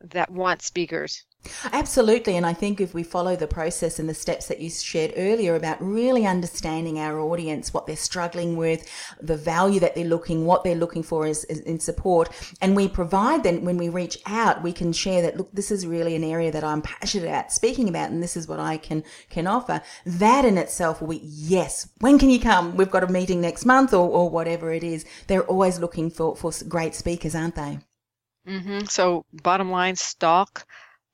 that 0.02 0.32
want 0.32 0.62
speakers 0.62 1.26
Absolutely. 1.74 2.38
And 2.38 2.46
I 2.46 2.54
think 2.54 2.80
if 2.80 2.94
we 2.94 3.04
follow 3.04 3.36
the 3.36 3.48
process 3.48 3.98
and 3.98 4.08
the 4.08 4.14
steps 4.14 4.48
that 4.48 4.60
you 4.60 4.70
shared 4.70 5.14
earlier 5.18 5.56
about 5.56 5.82
really 5.82 6.26
understanding 6.26 7.00
our 7.00 7.20
audience, 7.20 7.74
what 7.74 7.88
they're 7.88 7.96
struggling 7.96 8.58
with, 8.58 8.88
the 9.20 9.38
value 9.38 9.80
that 9.80 9.96
they're 9.96 10.06
looking, 10.06 10.46
what 10.46 10.64
they're 10.64 10.76
looking 10.76 11.02
for 11.02 11.26
is, 11.26 11.44
is 11.46 11.60
in 11.62 11.80
support. 11.80 12.30
And 12.62 12.76
we 12.76 12.88
provide 12.88 13.44
then 13.44 13.66
when 13.66 13.78
we 13.78 13.90
reach 13.90 14.20
out, 14.28 14.62
we 14.62 14.72
can 14.72 14.94
share 14.94 15.24
that, 15.24 15.38
look, 15.38 15.52
this 15.52 15.72
is 15.72 15.88
really 15.88 16.16
an 16.16 16.24
area 16.24 16.52
that 16.52 16.64
I'm 16.64 16.84
passionate 16.84 17.28
about 17.28 17.52
speaking 17.52 17.90
about. 17.90 18.12
And 18.12 18.22
this 18.22 18.38
is 18.38 18.48
what 18.48 18.60
I 18.60 18.78
can, 18.78 19.04
can 19.30 19.48
offer. 19.48 19.82
That 20.06 20.46
in 20.46 20.58
itself 20.60 21.02
will 21.02 21.10
be, 21.10 21.22
yes, 21.24 21.90
when 22.02 22.20
can 22.20 22.30
you 22.30 22.40
come? 22.40 22.78
We've 22.78 22.92
got 22.92 23.04
a 23.04 23.12
meeting 23.12 23.42
next 23.42 23.66
month 23.66 23.94
or, 23.94 24.08
or 24.08 24.30
whatever 24.30 24.72
it 24.72 24.84
is. 24.84 25.06
They're 25.26 25.44
always 25.44 25.80
looking 25.80 26.12
for, 26.12 26.36
for 26.36 26.52
great 26.68 26.94
speakers, 26.94 27.34
aren't 27.34 27.56
they? 27.56 27.80
Mm-hmm. 28.48 28.86
So 28.86 29.26
bottom 29.34 29.72
line, 29.72 29.96
stalk 29.96 30.66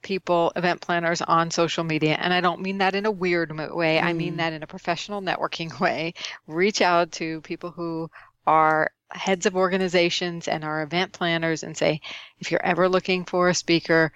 people, 0.01 0.51
event 0.55 0.81
planners 0.81 1.21
on 1.21 1.51
social 1.51 1.83
media. 1.83 2.17
And 2.19 2.33
I 2.33 2.41
don't 2.41 2.61
mean 2.61 2.79
that 2.79 2.95
in 2.95 3.05
a 3.05 3.11
weird 3.11 3.51
way, 3.51 3.97
mm. 3.97 4.03
I 4.03 4.13
mean 4.13 4.35
mm. 4.35 4.37
that 4.37 4.53
in 4.53 4.63
a 4.63 4.67
professional 4.67 5.21
networking 5.21 5.79
way. 5.81 6.13
Reach 6.47 6.81
out 6.81 7.11
to 7.13 7.41
people 7.41 7.71
who 7.71 8.09
are 8.45 8.91
heads 9.11 9.45
of 9.45 9.55
organizations 9.55 10.47
and 10.47 10.63
are 10.63 10.81
event 10.81 11.13
planners 11.13 11.63
and 11.63 11.75
say, 11.75 12.01
if 12.39 12.51
you're 12.51 12.65
ever 12.65 12.89
looking 12.89 13.25
for 13.25 13.49
a 13.49 13.53
speaker, 13.53 14.11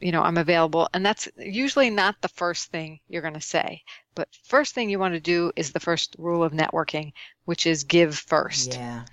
you 0.00 0.12
know, 0.12 0.22
I'm 0.22 0.36
available. 0.36 0.88
And 0.92 1.04
that's 1.04 1.28
usually 1.36 1.90
not 1.90 2.16
the 2.20 2.28
first 2.28 2.70
thing 2.70 3.00
you're 3.08 3.22
going 3.22 3.34
to 3.34 3.40
say. 3.40 3.82
But 4.14 4.28
first 4.44 4.74
thing 4.74 4.90
you 4.90 4.98
want 4.98 5.14
to 5.14 5.20
do 5.20 5.52
is 5.56 5.72
the 5.72 5.80
first 5.80 6.16
rule 6.18 6.42
of 6.42 6.52
networking, 6.52 7.12
which 7.44 7.66
is 7.66 7.84
give 7.84 8.16
first. 8.16 8.74
Yeah. 8.74 9.04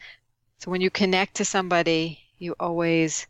So 0.60 0.72
when 0.72 0.82
you 0.82 0.90
connect 0.90 1.36
to 1.36 1.46
somebody, 1.46 2.20
you 2.38 2.56
always 2.60 3.28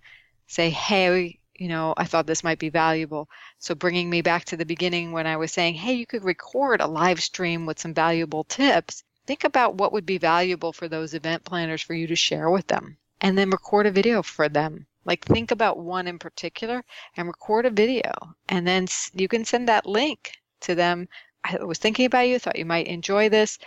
say, 0.47 0.69
hey, 0.69 1.39
you 1.55 1.67
know, 1.67 1.93
I 1.97 2.05
thought 2.05 2.25
this 2.25 2.43
might 2.43 2.57
be 2.57 2.69
valuable. 2.69 3.29
So 3.59 3.75
bringing 3.75 4.09
me 4.09 4.21
back 4.21 4.45
to 4.45 4.57
the 4.57 4.65
beginning 4.65 5.11
when 5.11 5.27
I 5.27 5.37
was 5.37 5.51
saying, 5.51 5.75
hey, 5.75 5.93
you 5.93 6.05
could 6.05 6.23
record 6.23 6.81
a 6.81 6.87
live 6.87 7.21
stream 7.21 7.65
with 7.65 7.79
some 7.79 7.93
valuable 7.93 8.43
tips. 8.43 9.03
Think 9.25 9.43
about 9.43 9.75
what 9.75 9.93
would 9.93 10.05
be 10.05 10.17
valuable 10.17 10.73
for 10.73 10.87
those 10.87 11.13
event 11.13 11.45
planners 11.45 11.81
for 11.81 11.93
you 11.93 12.07
to 12.07 12.15
share 12.15 12.49
with 12.49 12.67
them 12.67 12.97
and 13.21 13.37
then 13.37 13.51
record 13.51 13.85
a 13.85 13.91
video 13.91 14.23
for 14.23 14.49
them. 14.49 14.87
Like 15.05 15.25
think 15.25 15.51
about 15.51 15.77
one 15.77 16.07
in 16.07 16.17
particular 16.17 16.83
and 17.15 17.27
record 17.27 17.65
a 17.65 17.69
video 17.69 18.11
and 18.49 18.67
then 18.67 18.87
you 19.13 19.27
can 19.27 19.45
send 19.45 19.67
that 19.67 19.85
link 19.85 20.31
to 20.61 20.75
them. 20.75 21.07
I 21.43 21.57
was 21.63 21.77
thinking 21.77 22.05
about 22.05 22.27
you, 22.27 22.39
thought 22.39 22.57
you 22.57 22.65
might 22.65 22.87
enjoy 22.87 23.29
this. 23.29 23.59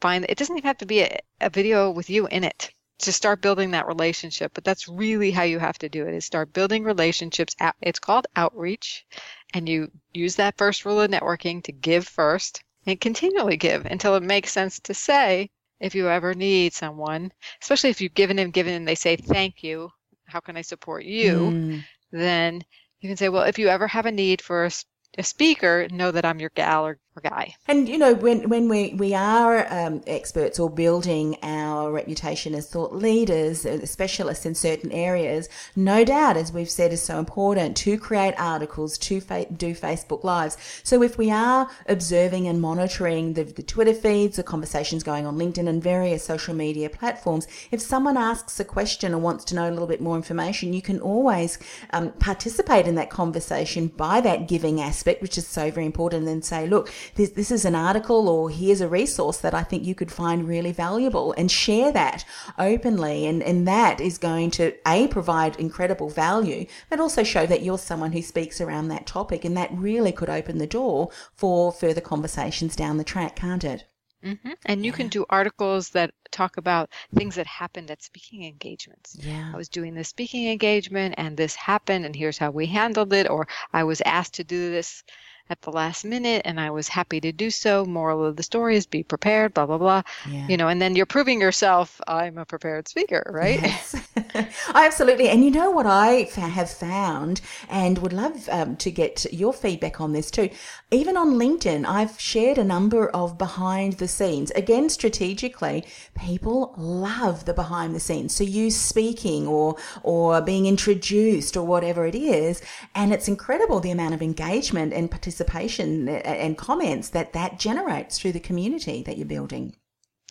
Find 0.00 0.26
it 0.28 0.38
doesn't 0.38 0.56
even 0.56 0.66
have 0.66 0.78
to 0.78 0.86
be 0.86 1.02
a, 1.02 1.18
a 1.40 1.50
video 1.50 1.90
with 1.90 2.10
you 2.10 2.26
in 2.26 2.42
it 2.42 2.72
to 2.98 3.12
start 3.12 3.40
building 3.40 3.70
that 3.70 3.86
relationship. 3.86 4.52
But 4.54 4.64
that's 4.64 4.88
really 4.88 5.30
how 5.30 5.44
you 5.44 5.58
have 5.58 5.78
to 5.78 5.88
do 5.88 6.06
it 6.06 6.14
is 6.14 6.24
start 6.24 6.52
building 6.52 6.84
relationships. 6.84 7.54
It's 7.80 7.98
called 7.98 8.26
outreach. 8.36 9.06
And 9.54 9.68
you 9.68 9.90
use 10.12 10.36
that 10.36 10.56
first 10.56 10.84
rule 10.84 11.00
of 11.00 11.10
networking 11.10 11.62
to 11.64 11.72
give 11.72 12.06
first 12.06 12.62
and 12.86 13.00
continually 13.00 13.56
give 13.56 13.86
until 13.86 14.16
it 14.16 14.22
makes 14.22 14.52
sense 14.52 14.80
to 14.80 14.94
say 14.94 15.50
if 15.80 15.94
you 15.94 16.08
ever 16.08 16.34
need 16.34 16.72
someone, 16.72 17.32
especially 17.62 17.90
if 17.90 18.00
you've 18.00 18.14
given 18.14 18.38
and 18.38 18.52
given 18.52 18.74
and 18.74 18.86
they 18.86 18.94
say 18.94 19.16
thank 19.16 19.62
you, 19.62 19.90
how 20.26 20.40
can 20.40 20.56
I 20.56 20.62
support 20.62 21.04
you? 21.04 21.34
Mm. 21.34 21.84
Then 22.10 22.64
you 23.00 23.08
can 23.08 23.16
say, 23.16 23.28
well, 23.28 23.44
if 23.44 23.58
you 23.58 23.68
ever 23.68 23.86
have 23.86 24.06
a 24.06 24.12
need 24.12 24.42
for 24.42 24.64
a 24.64 24.70
a 25.16 25.22
speaker 25.22 25.88
know 25.90 26.10
that 26.10 26.24
I'm 26.24 26.38
your 26.38 26.50
gal 26.50 26.86
or, 26.86 26.90
or 26.90 26.98
guy. 27.20 27.54
And 27.66 27.88
you 27.88 27.98
know, 27.98 28.14
when 28.14 28.48
when 28.48 28.68
we 28.68 28.94
we 28.94 29.14
are 29.14 29.66
um, 29.72 30.02
experts 30.06 30.58
or 30.58 30.70
building 30.70 31.36
our 31.42 31.90
reputation 31.92 32.54
as 32.54 32.68
thought 32.68 32.94
leaders, 32.94 33.66
uh, 33.66 33.84
specialists 33.86 34.46
in 34.46 34.54
certain 34.54 34.92
areas, 34.92 35.48
no 35.76 36.04
doubt, 36.04 36.36
as 36.36 36.52
we've 36.52 36.70
said, 36.70 36.92
is 36.92 37.02
so 37.02 37.18
important 37.18 37.76
to 37.78 37.98
create 37.98 38.34
articles, 38.38 38.98
to 38.98 39.20
fa- 39.20 39.46
do 39.52 39.74
Facebook 39.74 40.24
lives. 40.24 40.56
So 40.82 41.02
if 41.02 41.18
we 41.18 41.30
are 41.30 41.68
observing 41.86 42.48
and 42.48 42.60
monitoring 42.60 43.34
the, 43.34 43.44
the 43.44 43.62
Twitter 43.62 43.94
feeds, 43.94 44.36
the 44.36 44.42
conversations 44.42 45.02
going 45.02 45.26
on 45.26 45.36
LinkedIn 45.36 45.68
and 45.68 45.82
various 45.82 46.24
social 46.24 46.54
media 46.54 46.90
platforms, 46.90 47.46
if 47.70 47.80
someone 47.80 48.16
asks 48.16 48.60
a 48.60 48.64
question 48.64 49.14
or 49.14 49.18
wants 49.18 49.44
to 49.46 49.54
know 49.54 49.68
a 49.68 49.72
little 49.72 49.86
bit 49.86 50.00
more 50.00 50.16
information, 50.16 50.72
you 50.72 50.82
can 50.82 51.00
always 51.00 51.58
um, 51.90 52.12
participate 52.12 52.86
in 52.86 52.94
that 52.94 53.10
conversation 53.10 53.88
by 53.88 54.20
that 54.20 54.48
giving 54.48 54.80
aspect 54.80 55.22
which 55.22 55.38
is 55.38 55.46
so 55.46 55.70
very 55.70 55.86
important, 55.86 56.20
and 56.20 56.28
then 56.28 56.42
say, 56.42 56.66
look, 56.66 56.92
this, 57.14 57.30
this 57.30 57.50
is 57.50 57.64
an 57.64 57.74
article 57.74 58.28
or 58.28 58.50
here's 58.50 58.80
a 58.80 58.88
resource 58.88 59.38
that 59.38 59.54
I 59.54 59.62
think 59.62 59.84
you 59.84 59.94
could 59.94 60.12
find 60.12 60.46
really 60.46 60.72
valuable 60.72 61.32
and 61.32 61.50
share 61.50 61.92
that 61.92 62.24
openly. 62.58 63.26
And, 63.26 63.42
and 63.42 63.66
that 63.66 64.00
is 64.00 64.18
going 64.18 64.50
to, 64.52 64.74
A, 64.86 65.08
provide 65.08 65.56
incredible 65.56 66.08
value, 66.08 66.66
but 66.90 67.00
also 67.00 67.22
show 67.22 67.46
that 67.46 67.62
you're 67.62 67.78
someone 67.78 68.12
who 68.12 68.22
speaks 68.22 68.60
around 68.60 68.88
that 68.88 69.06
topic. 69.06 69.44
And 69.44 69.56
that 69.56 69.72
really 69.72 70.12
could 70.12 70.30
open 70.30 70.58
the 70.58 70.66
door 70.66 71.10
for 71.34 71.72
further 71.72 72.00
conversations 72.00 72.76
down 72.76 72.98
the 72.98 73.04
track, 73.04 73.36
can't 73.36 73.64
it? 73.64 73.84
Mm-hmm. 74.24 74.50
And 74.66 74.84
you 74.84 74.90
yeah. 74.90 74.96
can 74.96 75.08
do 75.08 75.24
articles 75.30 75.90
that 75.90 76.12
talk 76.32 76.56
about 76.56 76.90
things 77.14 77.36
that 77.36 77.46
happened 77.46 77.90
at 77.90 78.02
speaking 78.02 78.44
engagements. 78.44 79.16
Yeah. 79.18 79.50
I 79.52 79.56
was 79.56 79.68
doing 79.68 79.94
this 79.94 80.08
speaking 80.08 80.48
engagement 80.48 81.14
and 81.18 81.36
this 81.36 81.54
happened 81.54 82.04
and 82.04 82.14
here's 82.14 82.38
how 82.38 82.50
we 82.50 82.66
handled 82.66 83.12
it 83.12 83.30
or 83.30 83.46
I 83.72 83.84
was 83.84 84.00
asked 84.04 84.34
to 84.34 84.44
do 84.44 84.70
this 84.70 85.04
at 85.50 85.62
the 85.62 85.72
last 85.72 86.04
minute 86.04 86.42
and 86.44 86.60
I 86.60 86.70
was 86.70 86.88
happy 86.88 87.20
to 87.20 87.32
do 87.32 87.50
so. 87.50 87.84
Moral 87.84 88.24
of 88.24 88.36
the 88.36 88.42
story 88.42 88.76
is 88.76 88.86
be 88.86 89.02
prepared, 89.02 89.54
blah, 89.54 89.66
blah, 89.66 89.78
blah. 89.78 90.02
Yeah. 90.28 90.46
You 90.48 90.56
know, 90.56 90.68
and 90.68 90.80
then 90.80 90.94
you're 90.94 91.06
proving 91.06 91.40
yourself, 91.40 92.00
I'm 92.06 92.36
a 92.38 92.44
prepared 92.44 92.86
speaker, 92.88 93.24
right? 93.32 93.60
Yes. 93.62 93.96
Absolutely. 94.74 95.28
And 95.28 95.44
you 95.44 95.50
know 95.50 95.70
what 95.70 95.86
I 95.86 96.28
have 96.36 96.70
found 96.70 97.40
and 97.68 97.98
would 97.98 98.12
love 98.12 98.48
um, 98.50 98.76
to 98.76 98.90
get 98.90 99.26
your 99.32 99.52
feedback 99.52 100.00
on 100.00 100.12
this 100.12 100.30
too. 100.30 100.50
Even 100.90 101.16
on 101.16 101.34
LinkedIn, 101.34 101.86
I've 101.86 102.20
shared 102.20 102.58
a 102.58 102.64
number 102.64 103.08
of 103.10 103.38
behind 103.38 103.94
the 103.94 104.08
scenes. 104.08 104.50
Again, 104.52 104.90
strategically, 104.90 105.84
people 106.18 106.74
love 106.76 107.46
the 107.46 107.54
behind 107.54 107.94
the 107.94 108.00
scenes. 108.00 108.34
So 108.34 108.44
you 108.44 108.70
speaking 108.70 109.46
or, 109.46 109.76
or 110.02 110.40
being 110.42 110.66
introduced 110.66 111.56
or 111.56 111.66
whatever 111.66 112.04
it 112.04 112.14
is. 112.14 112.62
And 112.94 113.12
it's 113.12 113.28
incredible 113.28 113.80
the 113.80 113.90
amount 113.90 114.14
of 114.14 114.20
engagement 114.20 114.92
and 114.92 115.10
participation 115.10 115.37
participation 115.44 116.08
and 116.08 116.58
comments 116.58 117.10
that 117.10 117.32
that 117.32 117.58
generates 117.58 118.18
through 118.18 118.32
the 118.32 118.40
community 118.40 119.02
that 119.02 119.16
you're 119.16 119.26
building. 119.26 119.74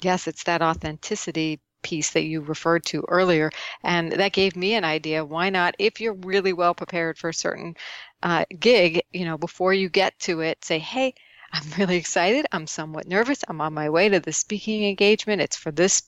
Yes, 0.02 0.28
it's 0.28 0.44
that 0.44 0.62
authenticity 0.62 1.60
piece 1.82 2.12
that 2.12 2.24
you 2.24 2.42
referred 2.42 2.84
to 2.86 3.04
earlier. 3.08 3.50
And 3.84 4.12
that 4.12 4.34
gave 4.34 4.56
me 4.56 4.74
an 4.74 4.84
idea. 4.84 5.24
Why 5.24 5.50
not, 5.50 5.76
if 5.80 6.02
you're 6.02 6.14
really 6.14 6.54
well 6.54 6.74
prepared 6.74 7.18
for 7.18 7.30
a 7.30 7.34
certain 7.34 7.76
uh, 8.24 8.46
gig, 8.60 9.02
you 9.14 9.26
know, 9.26 9.38
before 9.38 9.74
you 9.74 9.90
get 9.90 10.18
to 10.20 10.42
it, 10.42 10.64
say, 10.64 10.80
hey, 10.80 11.14
I'm 11.54 11.70
really 11.78 11.98
excited. 11.98 12.46
I'm 12.52 12.68
somewhat 12.68 13.08
nervous. 13.08 13.44
I'm 13.48 13.62
on 13.62 13.74
my 13.74 13.90
way 13.90 14.10
to 14.10 14.20
the 14.20 14.34
speaking 14.34 14.84
engagement. 14.84 15.42
It's 15.42 15.58
for 15.58 15.72
this 15.72 16.04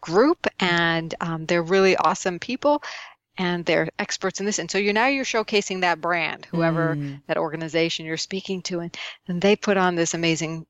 group, 0.00 0.46
and 0.60 1.14
um, 1.20 1.44
they're 1.44 1.62
really 1.62 1.96
awesome 1.96 2.38
people 2.38 2.82
and 3.38 3.64
they're 3.64 3.88
experts 3.98 4.40
in 4.40 4.46
this. 4.46 4.58
And 4.58 4.70
so 4.70 4.76
you're 4.78 4.92
now 4.92 5.06
you're 5.06 5.24
showcasing 5.24 5.80
that 5.80 6.00
brand, 6.00 6.46
whoever 6.46 6.96
mm. 6.96 7.22
that 7.28 7.38
organization 7.38 8.04
you're 8.04 8.16
speaking 8.16 8.62
to, 8.62 8.80
and, 8.80 8.96
and 9.28 9.40
they 9.40 9.56
put 9.56 9.76
on 9.76 9.94
this 9.94 10.12
amazing 10.12 10.66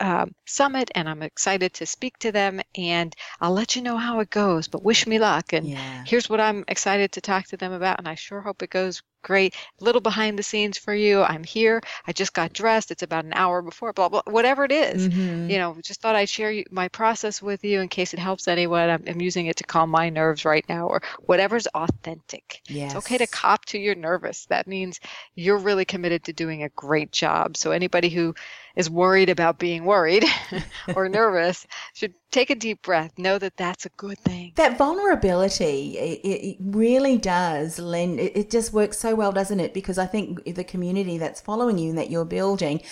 um, 0.00 0.34
summit 0.46 0.90
and 0.94 1.08
I'm 1.08 1.22
excited 1.22 1.74
to 1.74 1.86
speak 1.86 2.18
to 2.18 2.32
them 2.32 2.60
and 2.76 3.14
I'll 3.40 3.52
let 3.52 3.76
you 3.76 3.82
know 3.82 3.96
how 3.96 4.20
it 4.20 4.30
goes, 4.30 4.68
but 4.68 4.82
wish 4.82 5.06
me 5.06 5.18
luck. 5.18 5.52
And 5.52 5.66
yeah. 5.68 6.04
here's 6.06 6.28
what 6.28 6.40
I'm 6.40 6.64
excited 6.68 7.12
to 7.12 7.20
talk 7.20 7.46
to 7.48 7.56
them 7.56 7.72
about. 7.72 7.98
And 7.98 8.08
I 8.08 8.14
sure 8.14 8.40
hope 8.40 8.62
it 8.62 8.70
goes 8.70 9.02
great. 9.22 9.54
Little 9.80 10.00
behind 10.00 10.38
the 10.38 10.42
scenes 10.42 10.78
for 10.78 10.94
you. 10.94 11.22
I'm 11.22 11.44
here. 11.44 11.80
I 12.06 12.12
just 12.12 12.34
got 12.34 12.52
dressed. 12.52 12.90
It's 12.90 13.02
about 13.02 13.24
an 13.24 13.32
hour 13.34 13.62
before, 13.62 13.92
blah, 13.92 14.08
blah, 14.08 14.22
whatever 14.26 14.64
it 14.64 14.72
is. 14.72 15.08
Mm-hmm. 15.08 15.50
You 15.50 15.58
know, 15.58 15.76
just 15.82 16.00
thought 16.00 16.16
I'd 16.16 16.28
share 16.28 16.64
my 16.70 16.88
process 16.88 17.40
with 17.40 17.64
you 17.64 17.80
in 17.80 17.88
case 17.88 18.14
it 18.14 18.20
helps 18.20 18.48
anyone. 18.48 18.88
I'm, 18.88 19.04
I'm, 19.06 19.20
using 19.22 19.46
it 19.46 19.56
to 19.56 19.64
calm 19.64 19.90
my 19.90 20.08
nerves 20.08 20.44
right 20.44 20.64
now 20.68 20.88
or 20.88 21.00
whatever's 21.20 21.68
authentic. 21.68 22.60
Yes. 22.66 22.92
It's 22.92 23.04
okay 23.04 23.18
to 23.18 23.26
cop 23.26 23.64
to 23.66 23.78
your 23.78 23.94
nervous. 23.94 24.46
That 24.46 24.66
means 24.66 24.98
you're 25.34 25.58
really 25.58 25.84
committed 25.84 26.24
to 26.24 26.32
doing 26.32 26.64
a 26.64 26.68
great 26.70 27.12
job. 27.12 27.56
So 27.56 27.70
anybody 27.70 28.08
who 28.08 28.34
is 28.74 28.88
worried 28.88 29.28
about 29.28 29.58
being 29.58 29.84
worried 29.84 30.24
or 30.96 31.08
nervous 31.08 31.66
should 31.94 32.14
take 32.30 32.50
a 32.50 32.54
deep 32.54 32.82
breath. 32.82 33.18
Know 33.18 33.38
that 33.38 33.56
that's 33.56 33.86
a 33.86 33.90
good 33.90 34.18
thing. 34.18 34.52
That 34.56 34.78
vulnerability, 34.78 35.98
it, 35.98 36.20
it 36.24 36.56
really 36.60 37.18
does 37.18 37.78
lend, 37.78 38.20
it, 38.20 38.36
it 38.36 38.50
just 38.50 38.72
works 38.72 38.98
so 38.98 39.11
well, 39.14 39.32
doesn't 39.32 39.60
it? 39.60 39.74
Because 39.74 39.98
I 39.98 40.06
think 40.06 40.44
the 40.44 40.64
community 40.64 41.18
that's 41.18 41.40
following 41.40 41.78
you 41.78 41.90
and 41.90 41.98
that 41.98 42.10
you're 42.10 42.24
building 42.24 42.82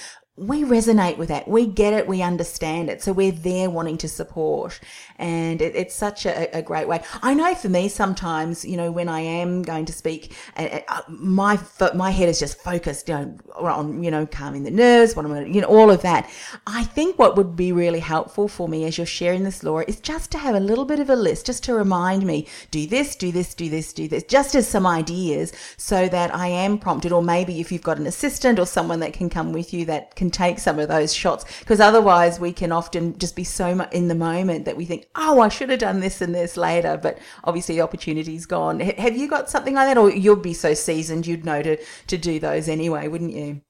we 0.40 0.64
resonate 0.64 1.18
with 1.18 1.28
that. 1.28 1.46
We 1.46 1.66
get 1.66 1.92
it. 1.92 2.08
We 2.08 2.22
understand 2.22 2.88
it. 2.88 3.02
So 3.02 3.12
we're 3.12 3.30
there 3.30 3.68
wanting 3.68 3.98
to 3.98 4.08
support. 4.08 4.80
And 5.18 5.60
it, 5.60 5.76
it's 5.76 5.94
such 5.94 6.24
a, 6.24 6.56
a, 6.56 6.62
great 6.62 6.88
way. 6.88 7.02
I 7.20 7.34
know 7.34 7.54
for 7.54 7.68
me, 7.68 7.88
sometimes, 7.88 8.64
you 8.64 8.78
know, 8.78 8.90
when 8.90 9.06
I 9.06 9.20
am 9.20 9.60
going 9.62 9.84
to 9.84 9.92
speak, 9.92 10.34
uh, 10.56 10.80
uh 10.88 11.02
my, 11.08 11.58
my 11.94 12.10
head 12.10 12.30
is 12.30 12.38
just 12.38 12.58
focused, 12.58 13.06
you 13.06 13.14
know, 13.14 13.38
on, 13.56 14.02
you 14.02 14.10
know, 14.10 14.24
calming 14.24 14.62
the 14.62 14.70
nerves, 14.70 15.14
what 15.14 15.26
I'm 15.26 15.32
going 15.32 15.44
to, 15.44 15.50
you 15.50 15.60
know, 15.60 15.66
all 15.66 15.90
of 15.90 16.00
that. 16.02 16.30
I 16.66 16.84
think 16.84 17.18
what 17.18 17.36
would 17.36 17.54
be 17.54 17.72
really 17.72 18.00
helpful 18.00 18.48
for 18.48 18.66
me 18.66 18.86
as 18.86 18.96
you're 18.96 19.06
sharing 19.06 19.44
this, 19.44 19.62
Laura, 19.62 19.84
is 19.86 20.00
just 20.00 20.30
to 20.30 20.38
have 20.38 20.54
a 20.54 20.60
little 20.60 20.86
bit 20.86 21.00
of 21.00 21.10
a 21.10 21.16
list, 21.16 21.44
just 21.44 21.64
to 21.64 21.74
remind 21.74 22.24
me, 22.24 22.46
do 22.70 22.86
this, 22.86 23.14
do 23.14 23.30
this, 23.30 23.54
do 23.54 23.68
this, 23.68 23.92
do 23.92 24.08
this, 24.08 24.22
just 24.22 24.54
as 24.54 24.66
some 24.66 24.86
ideas 24.86 25.52
so 25.76 26.08
that 26.08 26.34
I 26.34 26.46
am 26.46 26.78
prompted. 26.78 27.12
Or 27.12 27.22
maybe 27.22 27.60
if 27.60 27.70
you've 27.70 27.82
got 27.82 27.98
an 27.98 28.06
assistant 28.06 28.58
or 28.58 28.64
someone 28.64 29.00
that 29.00 29.12
can 29.12 29.28
come 29.28 29.52
with 29.52 29.74
you 29.74 29.84
that 29.84 30.16
can 30.16 30.29
take 30.30 30.58
some 30.58 30.78
of 30.78 30.88
those 30.88 31.14
shots 31.14 31.44
because 31.60 31.80
otherwise 31.80 32.40
we 32.40 32.52
can 32.52 32.72
often 32.72 33.18
just 33.18 33.36
be 33.36 33.44
so 33.44 33.74
much 33.74 33.92
in 33.92 34.08
the 34.08 34.14
moment 34.14 34.64
that 34.64 34.76
we 34.76 34.84
think, 34.84 35.06
oh, 35.14 35.40
I 35.40 35.48
should 35.48 35.70
have 35.70 35.80
done 35.80 36.00
this 36.00 36.20
and 36.20 36.34
this 36.34 36.56
later, 36.56 36.98
but 37.00 37.18
obviously 37.44 37.76
the 37.76 37.82
opportunity's 37.82 38.46
gone. 38.46 38.80
H- 38.80 38.98
have 38.98 39.16
you 39.16 39.28
got 39.28 39.50
something 39.50 39.74
like 39.74 39.88
that, 39.88 39.98
or 39.98 40.10
you'll 40.10 40.36
be 40.36 40.54
so 40.54 40.74
seasoned 40.74 41.26
you'd 41.26 41.44
know 41.44 41.62
to 41.62 41.76
to 42.06 42.18
do 42.18 42.38
those 42.38 42.68
anyway, 42.68 43.08
wouldn't 43.08 43.32
you? 43.32 43.62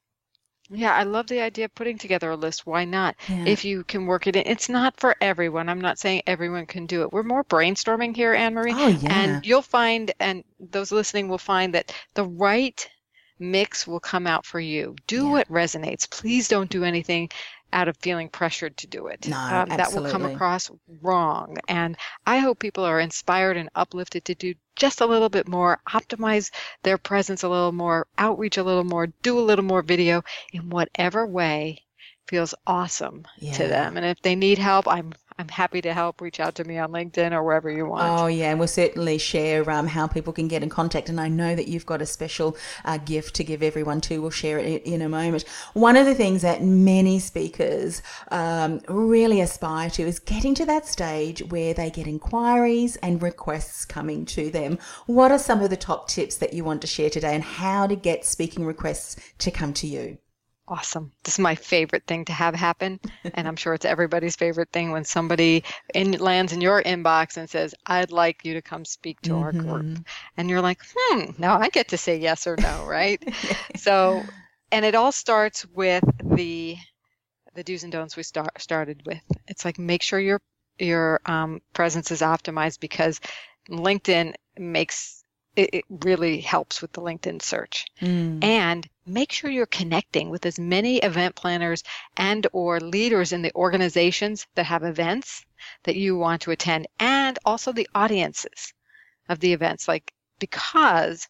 Yeah, 0.73 0.95
I 0.95 1.03
love 1.03 1.27
the 1.27 1.41
idea 1.41 1.65
of 1.65 1.75
putting 1.75 1.99
together 1.99 2.31
a 2.31 2.37
list. 2.37 2.65
Why 2.65 2.85
not? 2.85 3.17
Yeah. 3.29 3.45
If 3.45 3.65
you 3.65 3.83
can 3.83 4.07
work 4.07 4.29
it 4.29 4.37
in, 4.37 4.45
it's 4.47 4.69
not 4.69 5.01
for 5.01 5.17
everyone. 5.21 5.69
I'm 5.69 5.81
not 5.81 5.99
saying 5.99 6.23
everyone 6.29 6.67
can 6.67 6.87
do 6.87 7.03
it. 7.03 7.13
We're 7.13 7.25
more 7.25 7.43
brainstorming 7.43 8.15
here, 8.15 8.33
Anne 8.35 8.55
Marie. 8.55 8.73
Oh, 8.73 8.87
yeah. 8.87 9.13
And 9.13 9.45
you'll 9.45 9.63
find, 9.63 10.13
and 10.21 10.45
those 10.61 10.93
listening 10.93 11.29
will 11.29 11.39
find 11.39 11.75
that 11.75 11.93
the 12.15 12.25
right 12.25 12.89
mix 13.41 13.87
will 13.87 14.01
come 14.01 14.27
out 14.27 14.47
for 14.47 14.61
you. 14.61 14.95
Do 15.07 15.25
yeah. 15.25 15.31
what 15.31 15.49
resonates. 15.49 16.09
Please 16.09 16.49
don't 16.49 16.71
do 16.71 16.85
anything 16.85 17.31
out 17.73 17.89
of 17.89 17.97
feeling 17.99 18.29
pressured 18.29 18.77
to 18.79 18.87
do 18.87 19.07
it. 19.07 19.29
No, 19.29 19.37
um, 19.37 19.69
that 19.69 19.93
will 19.93 20.11
come 20.11 20.25
across 20.25 20.71
wrong. 21.01 21.57
And 21.69 21.97
I 22.27 22.39
hope 22.39 22.59
people 22.59 22.85
are 22.85 23.01
inspired 23.01 23.57
and 23.57 23.71
uplifted 23.75 24.25
to 24.27 24.35
do 24.35 24.55
just 24.77 25.01
a 25.01 25.07
little 25.07 25.29
bit 25.29 25.47
more, 25.47 25.81
optimize 25.89 26.51
their 26.83 26.99
presence 26.99 27.43
a 27.43 27.49
little 27.49 27.73
more, 27.73 28.07
outreach 28.19 28.57
a 28.57 28.63
little 28.63 28.85
more, 28.85 29.07
do 29.23 29.39
a 29.39 29.41
little 29.41 29.65
more 29.65 29.83
video 29.83 30.23
in 30.53 30.71
whatever 30.71 31.27
way 31.27 31.83
feels 32.27 32.55
awesome 32.67 33.27
yeah. 33.39 33.53
to 33.53 33.69
them. 33.69 33.97
And 33.97 34.07
if 34.07 34.21
they 34.23 34.35
need 34.35 34.59
help, 34.59 34.89
I'm 34.89 35.13
I'm 35.41 35.49
happy 35.49 35.81
to 35.81 35.95
help. 35.95 36.21
Reach 36.21 36.39
out 36.39 36.55
to 36.57 36.65
me 36.65 36.77
on 36.77 36.93
LinkedIn 36.93 37.33
or 37.33 37.43
wherever 37.43 37.71
you 37.71 37.87
want. 37.87 38.21
Oh, 38.21 38.27
yeah. 38.27 38.51
And 38.51 38.59
we'll 38.59 38.69
certainly 38.69 39.17
share 39.17 39.69
um, 39.71 39.87
how 39.87 40.07
people 40.07 40.35
can 40.35 40.49
get 40.49 40.63
in 40.63 40.69
contact. 40.69 41.09
And 41.09 41.19
I 41.19 41.29
know 41.29 41.57
that 41.57 41.67
you've 41.67 41.87
got 41.87 42.03
a 42.03 42.07
special 42.07 42.59
uh, 42.85 42.99
gift 42.99 43.37
to 43.37 43.45
give 43.45 43.63
everyone 43.63 44.03
too. 44.03 44.21
We'll 44.21 44.31
share 44.31 44.59
it 44.59 44.83
in 44.83 45.01
a 45.01 45.09
moment. 45.09 45.47
One 45.73 45.97
of 45.97 46.05
the 46.05 46.15
things 46.15 46.43
that 46.43 46.63
many 46.63 47.19
speakers 47.21 48.03
um, 48.31 48.81
really 48.87 49.41
aspire 49.41 49.89
to 49.91 50.03
is 50.03 50.19
getting 50.19 50.55
to 50.57 50.67
that 50.67 50.87
stage 50.87 51.41
where 51.51 51.73
they 51.73 51.89
get 51.91 52.07
inquiries 52.07 52.97
and 52.97 53.23
requests 53.23 53.87
coming 53.87 54.27
to 54.27 54.51
them. 54.51 54.79
What 55.07 55.33
are 55.33 55.39
some 55.39 55.63
of 55.63 55.71
the 55.71 55.77
top 55.79 56.09
tips 56.09 56.37
that 56.37 56.53
you 56.53 56.65
want 56.65 56.83
to 56.83 56.87
share 56.87 57.09
today 57.09 57.35
and 57.35 57.43
how 57.43 57.87
to 57.87 57.97
get 57.97 58.27
speaking 58.27 58.67
requests 58.67 59.17
to 59.39 59.51
come 59.51 59.73
to 59.73 59.87
you? 59.87 60.19
Awesome. 60.71 61.11
This 61.25 61.35
is 61.35 61.39
my 61.41 61.57
favorite 61.57 62.05
thing 62.07 62.27
to 62.27 62.33
have 62.33 62.55
happen. 62.55 63.01
and 63.35 63.49
I'm 63.49 63.57
sure 63.57 63.75
it's 63.75 63.85
everybody's 63.85 64.37
favorite 64.37 64.71
thing 64.71 64.93
when 64.93 65.05
somebody 65.05 65.65
in, 65.93 66.13
lands 66.13 66.53
in 66.53 66.61
your 66.61 66.81
inbox 66.81 67.37
and 67.37 67.51
says, 67.51 67.75
I'd 67.85 68.13
like 68.13 68.45
you 68.45 68.55
to 68.55 68.63
come 68.63 68.85
speak 68.85 69.21
to 69.23 69.31
mm-hmm. 69.31 69.43
our 69.43 69.53
group. 69.53 69.85
Mm-hmm. 69.85 70.03
And 70.37 70.49
you're 70.49 70.61
like, 70.61 70.79
hmm, 70.97 71.33
now 71.39 71.59
I 71.59 71.71
get 71.71 71.89
to 71.89 71.99
say 71.99 72.19
yes 72.19 72.47
or 72.47 72.57
no, 72.57 72.85
right? 72.87 73.21
so, 73.77 74.23
and 74.71 74.85
it 74.85 74.95
all 74.95 75.11
starts 75.11 75.67
with 75.67 76.05
the 76.23 76.77
the 77.57 77.65
do's 77.65 77.83
and 77.83 77.91
don'ts 77.91 78.17
we 78.17 78.23
start 78.23 78.61
started 78.61 79.03
with. 79.05 79.21
It's 79.49 79.65
like 79.65 79.77
make 79.77 80.03
sure 80.03 80.21
your 80.21 80.41
your 80.79 81.21
um, 81.27 81.63
presence 81.73 82.13
is 82.13 82.21
optimized 82.21 82.79
because 82.79 83.21
LinkedIn 83.69 84.35
makes 84.57 85.20
it, 85.61 85.71
it 85.73 85.85
really 86.05 86.41
helps 86.41 86.81
with 86.81 86.93
the 86.93 87.03
LinkedIn 87.03 87.43
search. 87.43 87.87
Mm. 88.01 88.43
And 88.43 88.89
make 89.07 89.33
sure 89.33 89.51
you're 89.51 89.67
connecting 89.67 90.31
with 90.31 90.47
as 90.47 90.59
many 90.59 90.99
event 90.99 91.35
planners 91.35 91.83
and 92.17 92.47
or 92.53 92.81
leaders 92.81 93.33
in 93.33 93.43
the 93.43 93.55
organizations 93.55 94.47
that 94.55 94.67
have 94.67 94.85
events 94.85 95.45
that 95.85 95.97
you 95.97 96.17
want 96.17 96.43
to 96.43 96.51
attend 96.51 96.87
and 96.99 97.39
also 97.45 97.73
the 97.73 97.89
audiences 97.95 98.73
of 99.29 99.41
the 99.41 99.53
events 99.53 99.89
like 99.89 100.13
because 100.39 101.29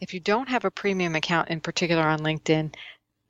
if 0.00 0.12
you 0.12 0.20
don't 0.20 0.48
have 0.48 0.64
a 0.64 0.70
premium 0.70 1.14
account 1.14 1.48
in 1.48 1.60
particular 1.60 2.02
on 2.02 2.20
LinkedIn 2.20 2.74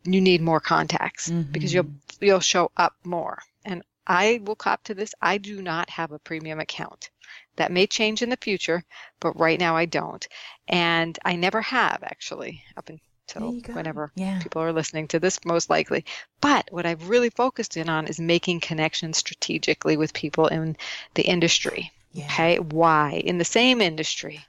you 0.05 0.21
need 0.21 0.41
more 0.41 0.61
contacts 0.61 1.29
mm-hmm. 1.29 1.53
because 1.53 1.73
you'll 1.73 1.91
you'll 2.21 2.41
show 2.41 2.71
up 2.77 2.95
more 3.05 3.39
and 3.65 3.83
I 4.07 4.41
will 4.43 4.57
cop 4.57 4.85
to 4.85 4.95
this 4.95 5.15
I 5.21 5.39
do 5.39 5.63
not 5.63 5.91
have 5.91 6.13
a 6.13 6.19
premium 6.19 6.61
account 6.61 7.11
that 7.57 7.73
may 7.73 7.87
change 7.87 8.23
in 8.23 8.31
the 8.31 8.37
future, 8.37 8.85
but 9.21 9.39
right 9.39 9.59
now 9.59 9.77
I 9.77 9.87
don't. 9.87 10.27
And 10.69 11.19
I 11.25 11.37
never 11.37 11.63
have 11.63 12.03
actually 12.03 12.63
up 12.77 12.89
until 12.89 13.53
whenever 13.75 14.13
yeah. 14.15 14.41
people 14.43 14.63
are 14.63 14.73
listening 14.73 15.09
to 15.09 15.19
this, 15.19 15.45
most 15.45 15.69
likely. 15.69 16.05
But 16.41 16.69
what 16.71 16.87
I've 16.87 17.09
really 17.09 17.31
focused 17.31 17.77
in 17.77 17.89
on 17.89 18.07
is 18.07 18.21
making 18.21 18.61
connections 18.61 19.19
strategically 19.19 19.97
with 19.97 20.13
people 20.13 20.47
in 20.47 20.77
the 21.15 21.23
industry. 21.23 21.93
Yeah. 22.13 22.27
Okay. 22.27 22.59
Why? 22.59 23.23
In 23.25 23.39
the 23.39 23.45
same 23.45 23.81
industry. 23.81 24.45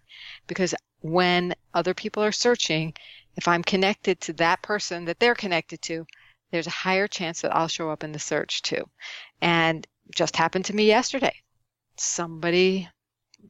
Because 0.48 0.76
when 1.02 1.56
other 1.74 1.94
people 1.94 2.24
are 2.24 2.32
searching, 2.32 2.94
if 3.36 3.48
I'm 3.48 3.64
connected 3.64 4.20
to 4.22 4.34
that 4.34 4.62
person 4.62 5.06
that 5.06 5.20
they're 5.20 5.36
connected 5.36 5.82
to, 5.84 6.06
there's 6.52 6.68
a 6.68 6.72
higher 6.72 7.08
chance 7.08 7.42
that 7.42 7.56
I'll 7.56 7.68
show 7.68 7.90
up 7.90 8.04
in 8.04 8.12
the 8.12 8.20
search 8.20 8.62
too. 8.62 8.84
And 9.42 9.86
just 10.16 10.36
happened 10.36 10.66
to 10.66 10.76
me 10.76 10.86
yesterday. 10.86 11.34
Somebody 11.98 12.90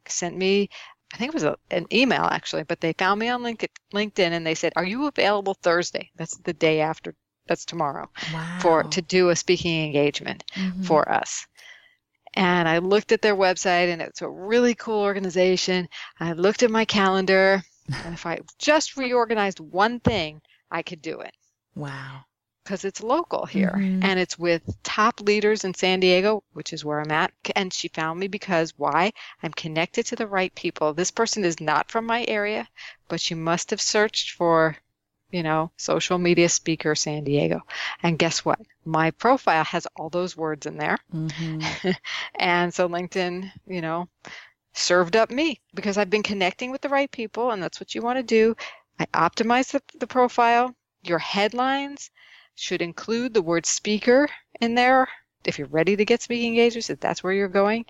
sent 0.08 0.36
me 0.38 0.70
I 1.14 1.18
think 1.18 1.30
it 1.30 1.34
was 1.36 1.44
a, 1.44 1.56
an 1.72 1.88
email 1.92 2.26
actually, 2.26 2.64
but 2.64 2.82
they 2.82 2.92
found 2.94 3.20
me 3.20 3.30
on 3.30 3.42
LinkedIn 3.42 4.20
and 4.32 4.46
they 4.46 4.56
said, 4.56 4.74
"Are 4.76 4.84
you 4.84 5.08
available 5.08 5.54
Thursday?" 5.54 6.12
That's 6.18 6.38
the 6.38 6.54
day 6.54 6.82
after. 6.82 7.16
That's 7.48 7.64
tomorrow 7.64 8.10
wow. 8.34 8.60
for 8.62 8.84
to 8.84 9.02
do 9.02 9.30
a 9.30 9.36
speaking 9.36 9.86
engagement 9.86 10.44
mm-hmm. 10.54 10.84
for 10.84 11.10
us. 11.10 11.48
And 12.34 12.68
I 12.68 12.80
looked 12.80 13.14
at 13.14 13.22
their 13.22 13.38
website 13.38 13.92
and 13.92 14.02
it's 14.02 14.22
a 14.22 14.30
really 14.30 14.76
cool 14.76 15.00
organization. 15.00 15.88
I 16.20 16.34
looked 16.34 16.62
at 16.62 16.72
my 16.72 16.84
calendar 16.84 17.64
and 18.04 18.14
if 18.14 18.26
I 18.26 18.40
just 18.60 18.98
reorganized 18.98 19.62
one 19.62 20.02
thing, 20.02 20.42
I 20.70 20.82
could 20.82 21.02
do 21.02 21.22
it. 21.22 21.34
Wow 21.74 22.26
because 22.68 22.84
it's 22.84 23.02
local 23.02 23.46
here 23.46 23.74
mm-hmm. 23.78 24.04
and 24.04 24.20
it's 24.20 24.38
with 24.38 24.62
top 24.84 25.22
leaders 25.22 25.64
in 25.64 25.74
San 25.74 26.02
Diego, 26.02 26.44
which 26.52 26.74
is 26.74 26.84
where 26.84 27.00
I'm 27.00 27.12
at. 27.12 27.32
And 27.56 27.72
she 27.72 27.88
found 27.88 28.20
me 28.20 28.28
because 28.28 28.74
why? 28.76 29.14
I'm 29.42 29.54
connected 29.54 30.06
to 30.08 30.18
the 30.18 30.28
right 30.28 30.54
people. 30.54 30.94
This 30.94 31.10
person 31.10 31.46
is 31.46 31.62
not 31.62 31.90
from 31.90 32.06
my 32.06 32.26
area, 32.28 32.68
but 33.08 33.22
she 33.22 33.36
must 33.36 33.70
have 33.70 33.80
searched 33.80 34.32
for, 34.32 34.76
you 35.32 35.44
know, 35.44 35.72
social 35.78 36.18
media 36.18 36.50
speaker 36.50 36.94
San 36.94 37.24
Diego. 37.24 37.62
And 38.04 38.20
guess 38.20 38.44
what? 38.44 38.60
My 38.84 39.12
profile 39.12 39.64
has 39.64 39.88
all 39.96 40.10
those 40.10 40.36
words 40.36 40.66
in 40.66 40.76
there. 40.76 40.98
Mm-hmm. 41.16 41.92
and 42.36 42.74
so 42.74 42.90
LinkedIn, 42.90 43.50
you 43.66 43.80
know, 43.80 44.10
served 44.74 45.16
up 45.16 45.32
me 45.32 45.62
because 45.74 45.98
I've 45.98 46.10
been 46.10 46.22
connecting 46.22 46.72
with 46.72 46.82
the 46.82 46.90
right 46.90 47.10
people 47.10 47.52
and 47.52 47.64
that's 47.64 47.80
what 47.80 47.96
you 47.96 48.02
want 48.02 48.18
to 48.18 48.24
do. 48.24 48.58
I 49.00 49.06
optimize 49.14 49.72
the, 49.72 49.82
the 50.00 50.08
profile, 50.08 50.76
your 51.02 51.20
headlines, 51.20 52.12
should 52.58 52.82
include 52.82 53.34
the 53.34 53.42
word 53.42 53.66
speaker 53.66 54.28
in 54.60 54.76
there 54.76 55.08
if 55.46 55.58
you're 55.58 55.68
ready 55.68 55.96
to 55.96 56.06
get 56.06 56.22
speaking 56.22 56.50
engagements, 56.50 56.90
if 56.90 57.00
that's 57.00 57.24
where 57.24 57.34
you're 57.34 57.48
going. 57.48 57.86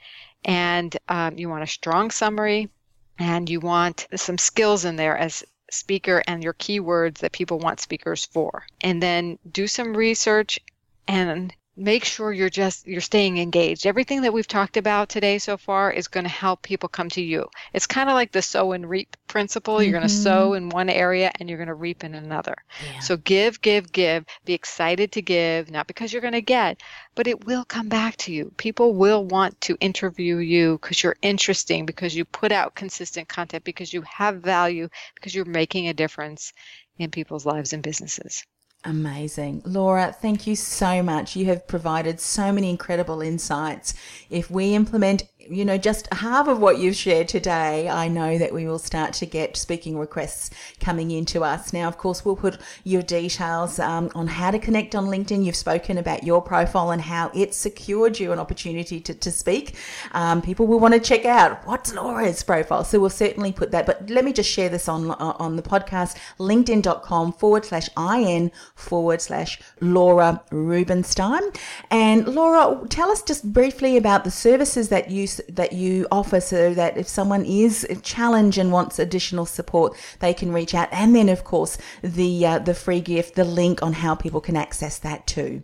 And 0.46 0.96
um, 1.10 1.38
you 1.38 1.50
want 1.50 1.64
a 1.64 1.68
strong 1.68 2.12
summary 2.12 2.70
and 3.18 3.50
you 3.50 3.60
want 3.60 4.08
some 4.16 4.38
skills 4.38 4.86
in 4.86 4.96
there 4.96 5.18
as 5.18 5.44
speaker 5.72 6.24
and 6.28 6.44
your 6.44 6.54
keywords 6.54 7.18
that 7.20 7.32
people 7.32 7.60
want 7.60 7.80
speakers 7.80 8.26
for. 8.26 8.66
And 8.82 9.02
then 9.02 9.40
do 9.52 9.68
some 9.68 9.98
research 9.98 10.60
and 11.08 11.54
make 11.78 12.04
sure 12.04 12.34
you're 12.34 12.50
just 12.50 12.88
you're 12.88 13.00
staying 13.02 13.38
engaged. 13.38 13.86
Everything 13.86 14.24
that 14.24 14.34
we've 14.34 14.48
talked 14.48 14.78
about 14.78 15.10
today 15.10 15.38
so 15.38 15.58
far 15.58 15.92
is 15.92 16.08
going 16.08 16.24
to 16.24 16.30
help 16.30 16.64
people 16.64 16.90
come 16.90 17.10
to 17.10 17.22
you. 17.22 17.50
It's 17.72 17.86
kind 17.86 18.10
of 18.10 18.16
like 18.16 18.32
the 18.32 18.42
sow 18.42 18.72
and 18.72 18.90
reap 18.90 19.16
principle. 19.28 19.76
Mm-hmm. 19.76 19.84
you're 19.84 20.00
going 20.00 20.08
to 20.08 20.14
sow 20.14 20.54
in 20.54 20.70
one 20.70 20.90
area 20.90 21.32
and 21.40 21.48
you're 21.48 21.60
going 21.60 21.68
to 21.68 21.76
reap 21.76 22.04
in 22.04 22.16
another. 22.16 22.56
Yeah. 22.92 23.00
so 23.00 23.18
give 23.18 23.62
give 23.62 23.92
give. 23.92 24.26
Be 24.44 24.54
excited 24.54 25.12
to 25.14 25.22
give 25.22 25.70
not 25.70 25.88
because 25.88 26.12
you're 26.12 26.22
going 26.22 26.34
to 26.34 26.42
get 26.42 26.82
but 27.16 27.28
it 27.28 27.46
will 27.46 27.66
come 27.66 27.90
back 27.90 28.16
to 28.18 28.32
you. 28.32 28.52
People 28.58 28.94
will 28.94 29.26
want 29.26 29.60
to 29.62 29.76
interview 29.80 30.38
you 30.38 30.78
because 30.80 31.02
you're 31.02 31.18
interesting 31.22 31.86
because 31.86 32.16
you 32.16 32.26
put 32.26 32.52
out 32.52 32.76
consistent 32.76 33.28
content 33.28 33.64
because 33.64 33.92
you 33.92 34.04
have 34.04 34.36
value 34.36 34.88
because 35.16 35.34
you're 35.34 35.46
making 35.46 35.88
a 35.88 35.94
difference 35.94 36.54
in 36.98 37.10
people's 37.10 37.46
lives 37.46 37.74
and 37.74 37.84
businesses 37.84 38.46
Amazing. 38.84 39.64
Laura, 39.66 40.14
thank 40.14 40.48
you 40.48 40.56
so 40.56 41.04
much. 41.04 41.36
You 41.36 41.46
have 41.48 41.68
provided 41.68 42.22
so 42.22 42.52
many 42.52 42.70
incredible 42.70 43.22
insights. 43.22 43.94
If 44.30 44.50
we 44.50 44.76
implement 44.76 45.24
you 45.50 45.66
know, 45.66 45.78
just 45.78 46.12
half 46.14 46.48
of 46.48 46.60
what 46.60 46.80
you've 46.80 46.96
shared 46.96 47.28
today, 47.28 47.90
I 47.90 48.08
know 48.08 48.38
that 48.38 48.54
we 48.54 48.68
will 48.68 48.80
start 48.80 49.14
to 49.14 49.26
get 49.26 49.58
speaking 49.58 49.98
requests 49.98 50.50
coming 50.80 51.12
in 51.12 51.26
to 51.26 51.44
us. 51.44 51.74
Now, 51.74 51.88
of 51.88 51.98
course, 51.98 52.26
we'll 52.26 52.36
put 52.36 52.58
your 52.84 53.02
details 53.02 53.80
um, 53.80 54.12
on 54.16 54.28
how 54.28 54.52
to 54.52 54.60
connect 54.60 54.96
on 54.96 55.06
LinkedIn. 55.06 55.46
You've 55.46 55.56
spoken 55.56 55.98
about 55.98 56.24
your 56.24 56.42
profile 56.42 56.92
and 56.92 57.02
how 57.02 57.32
it 57.34 57.54
secured 57.54 58.20
you 58.20 58.32
an 58.32 58.40
opportunity 58.40 59.00
to, 59.02 59.14
to 59.14 59.32
speak. 59.32 59.76
Um, 60.12 60.42
people 60.42 60.68
will 60.68 60.80
want 60.80 60.94
to 60.94 61.00
check 61.00 61.26
out 61.26 61.66
what's 61.66 61.94
Laura's 61.94 62.44
profile. 62.44 62.84
So 62.84 63.00
we'll 63.00 63.10
certainly 63.10 63.52
put 63.52 63.72
that. 63.72 63.86
But 63.86 64.10
let 64.10 64.26
me 64.26 64.34
just 64.34 64.50
share 64.50 64.70
this 64.70 64.88
on, 64.88 65.12
on 65.12 65.56
the 65.56 65.64
podcast, 65.64 66.18
linkedin.com 66.40 67.34
forward 67.34 67.66
slash 67.66 67.90
IN 67.98 68.52
forward 68.76 69.22
slash 69.22 69.60
Laura 69.82 70.44
Rubinstein. 70.52 71.42
And 71.90 72.28
Laura, 72.28 72.86
tell 72.90 73.12
us 73.12 73.22
just 73.22 73.54
briefly 73.54 73.98
about 73.98 74.24
the 74.24 74.32
services 74.32 74.90
that 74.90 75.10
you 75.10 75.28
that 75.50 75.74
you 75.74 76.08
offer, 76.12 76.40
so 76.40 76.74
that 76.74 76.98
if 76.98 77.08
someone 77.08 77.46
is 77.46 77.88
challenged 78.04 78.58
and 78.58 78.72
wants 78.72 79.00
additional 79.00 79.46
support, 79.46 79.96
they 80.20 80.34
can 80.34 80.52
reach 80.52 80.74
out. 80.74 80.90
And 80.92 81.16
then, 81.16 81.30
of 81.30 81.44
course, 81.44 81.78
the 82.02 82.46
uh, 82.46 82.60
the 82.60 82.74
free 82.74 83.02
gift, 83.02 83.36
the 83.36 83.44
link 83.44 83.82
on 83.82 83.94
how 83.94 84.16
people 84.16 84.42
can 84.42 84.56
access 84.56 85.00
that 85.00 85.28
too. 85.28 85.64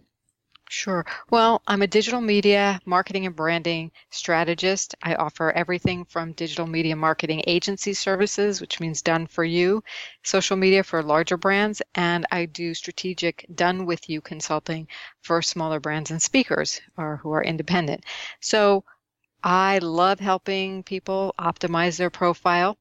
Sure. 0.70 1.06
Well, 1.30 1.62
I'm 1.68 1.84
a 1.84 1.88
digital 1.88 2.20
media 2.20 2.80
marketing 2.84 3.28
and 3.28 3.36
branding 3.36 3.92
strategist. 4.10 4.96
I 5.04 5.14
offer 5.14 5.52
everything 5.52 6.04
from 6.04 6.32
digital 6.34 6.66
media 6.66 6.96
marketing 6.96 7.44
agency 7.46 7.94
services, 7.94 8.60
which 8.60 8.80
means 8.80 9.04
done 9.04 9.28
for 9.28 9.44
you, 9.44 9.84
social 10.24 10.58
media 10.58 10.84
for 10.84 11.04
larger 11.04 11.38
brands, 11.38 11.84
and 11.94 12.26
I 12.32 12.46
do 12.46 12.74
strategic 12.74 13.46
done 13.54 13.86
with 13.86 14.10
you 14.10 14.20
consulting 14.20 14.88
for 15.22 15.44
smaller 15.44 15.80
brands 15.80 16.10
and 16.10 16.20
speakers 16.20 16.82
or 16.98 17.18
who 17.18 17.32
are 17.34 17.44
independent. 17.44 18.04
So 18.40 18.84
I 19.44 19.80
love 19.80 20.20
helping 20.20 20.84
people 20.84 21.36
optimize 21.38 21.98
their 21.98 22.10
profile 22.10 22.78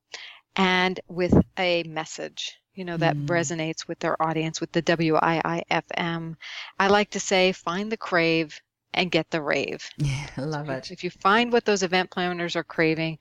and 0.57 1.01
with 1.09 1.35
a 1.59 1.83
message 1.85 2.57
you 2.75 2.85
know, 2.85 2.97
that 2.97 3.17
mm. 3.17 3.27
resonates 3.27 3.87
with 3.87 3.99
their 3.99 4.21
audience, 4.23 4.61
with 4.61 4.73
the 4.73 4.83
WIIFM. 4.83 6.37
I 6.79 6.89
like 6.89 7.11
to 7.11 7.21
say, 7.21 7.53
find 7.53 7.93
the 7.93 7.97
crave 7.97 8.61
and 8.95 9.11
get 9.11 9.31
the 9.31 9.43
rave. 9.43 9.89
Yeah, 9.99 10.27
I 10.37 10.43
love 10.43 10.69
it. 10.69 10.91
If 10.91 11.05
you 11.05 11.11
find 11.11 11.53
what 11.53 11.65
those 11.65 11.83
event 11.83 12.11
planners 12.11 12.57
are 12.57 12.65
craving, 12.65 13.19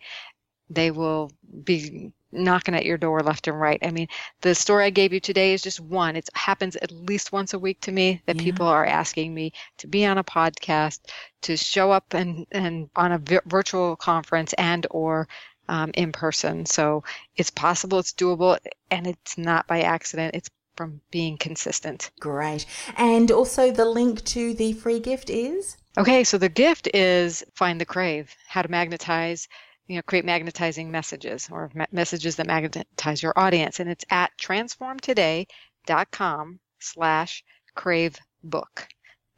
they 0.70 0.92
will 0.92 1.32
be 1.64 2.14
knocking 2.32 2.76
at 2.76 2.86
your 2.86 2.98
door 2.98 3.22
left 3.22 3.48
and 3.48 3.60
right. 3.60 3.80
I 3.82 3.92
mean, 3.92 4.08
the 4.42 4.56
story 4.56 4.86
I 4.86 4.90
gave 4.90 5.14
you 5.14 5.20
today 5.20 5.54
is 5.54 5.62
just 5.62 5.80
one. 5.80 6.16
It 6.16 6.30
happens 6.34 6.76
at 6.76 6.92
least 6.92 7.32
once 7.32 7.54
a 7.54 7.60
week 7.60 7.80
to 7.82 7.92
me 7.92 8.22
that 8.26 8.38
yeah. 8.38 8.44
people 8.44 8.68
are 8.68 8.86
asking 8.86 9.34
me 9.34 9.54
to 9.78 9.88
be 9.88 10.06
on 10.06 10.18
a 10.18 10.24
podcast, 10.24 11.00
to 11.42 11.58
show 11.58 11.92
up 11.92 12.14
and, 12.14 12.46
and 12.52 12.90
on 12.96 13.12
a 13.12 13.42
virtual 13.46 13.96
conference 13.96 14.54
and 14.54 14.88
or 14.92 15.28
um, 15.70 15.92
in 15.94 16.12
person. 16.12 16.66
So 16.66 17.04
it's 17.36 17.50
possible, 17.50 18.00
it's 18.00 18.14
doable, 18.14 18.58
and 18.90 19.08
it's 19.08 19.38
not 19.38 19.68
by 19.68 19.82
accident. 19.82 20.36
It's 20.36 20.50
from 20.76 21.02
being 21.12 21.38
consistent. 21.38 22.12
Great. 22.20 22.66
And 22.98 23.30
also 23.32 23.72
the 23.72 23.86
link 23.86 24.24
to 24.26 24.54
the 24.54 24.74
free 24.74 25.00
gift 25.00 25.30
is? 25.30 25.78
Okay, 25.98 26.24
so 26.24 26.38
the 26.38 26.50
gift 26.50 26.88
is 26.94 27.44
Find 27.54 27.80
the 27.80 27.86
Crave, 27.86 28.34
how 28.48 28.62
to 28.62 28.72
magnetize, 28.72 29.48
you 29.88 29.96
know, 29.96 30.02
create 30.04 30.26
magnetizing 30.26 30.92
messages 30.92 31.50
or 31.52 31.72
messages 31.92 32.36
that 32.38 32.48
magnetize 32.48 33.22
your 33.22 33.34
audience. 33.36 33.80
And 33.80 33.90
it's 33.90 34.06
at 34.10 34.32
transformtoday.com 34.40 36.60
slash 36.80 37.44
crave 37.76 38.18
book. 38.44 38.88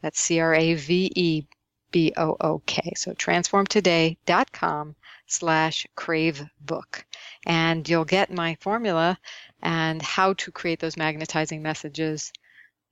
That's 0.02 0.20
C 0.20 0.40
R 0.40 0.54
A 0.54 0.76
V 0.76 1.12
E 1.16 1.48
B 1.92 2.14
O 2.18 2.36
O 2.40 2.62
K. 2.66 2.94
So 2.96 3.14
transformtoday.com 3.14 4.96
slash 5.28 5.88
crave 5.96 6.44
book. 6.60 7.06
And 7.46 7.88
you'll 7.88 8.06
get 8.06 8.32
my 8.32 8.58
formula 8.60 9.18
and 9.62 10.02
how 10.02 10.34
to 10.34 10.52
create 10.52 10.80
those 10.80 10.98
magnetizing 10.98 11.62
messages. 11.62 12.34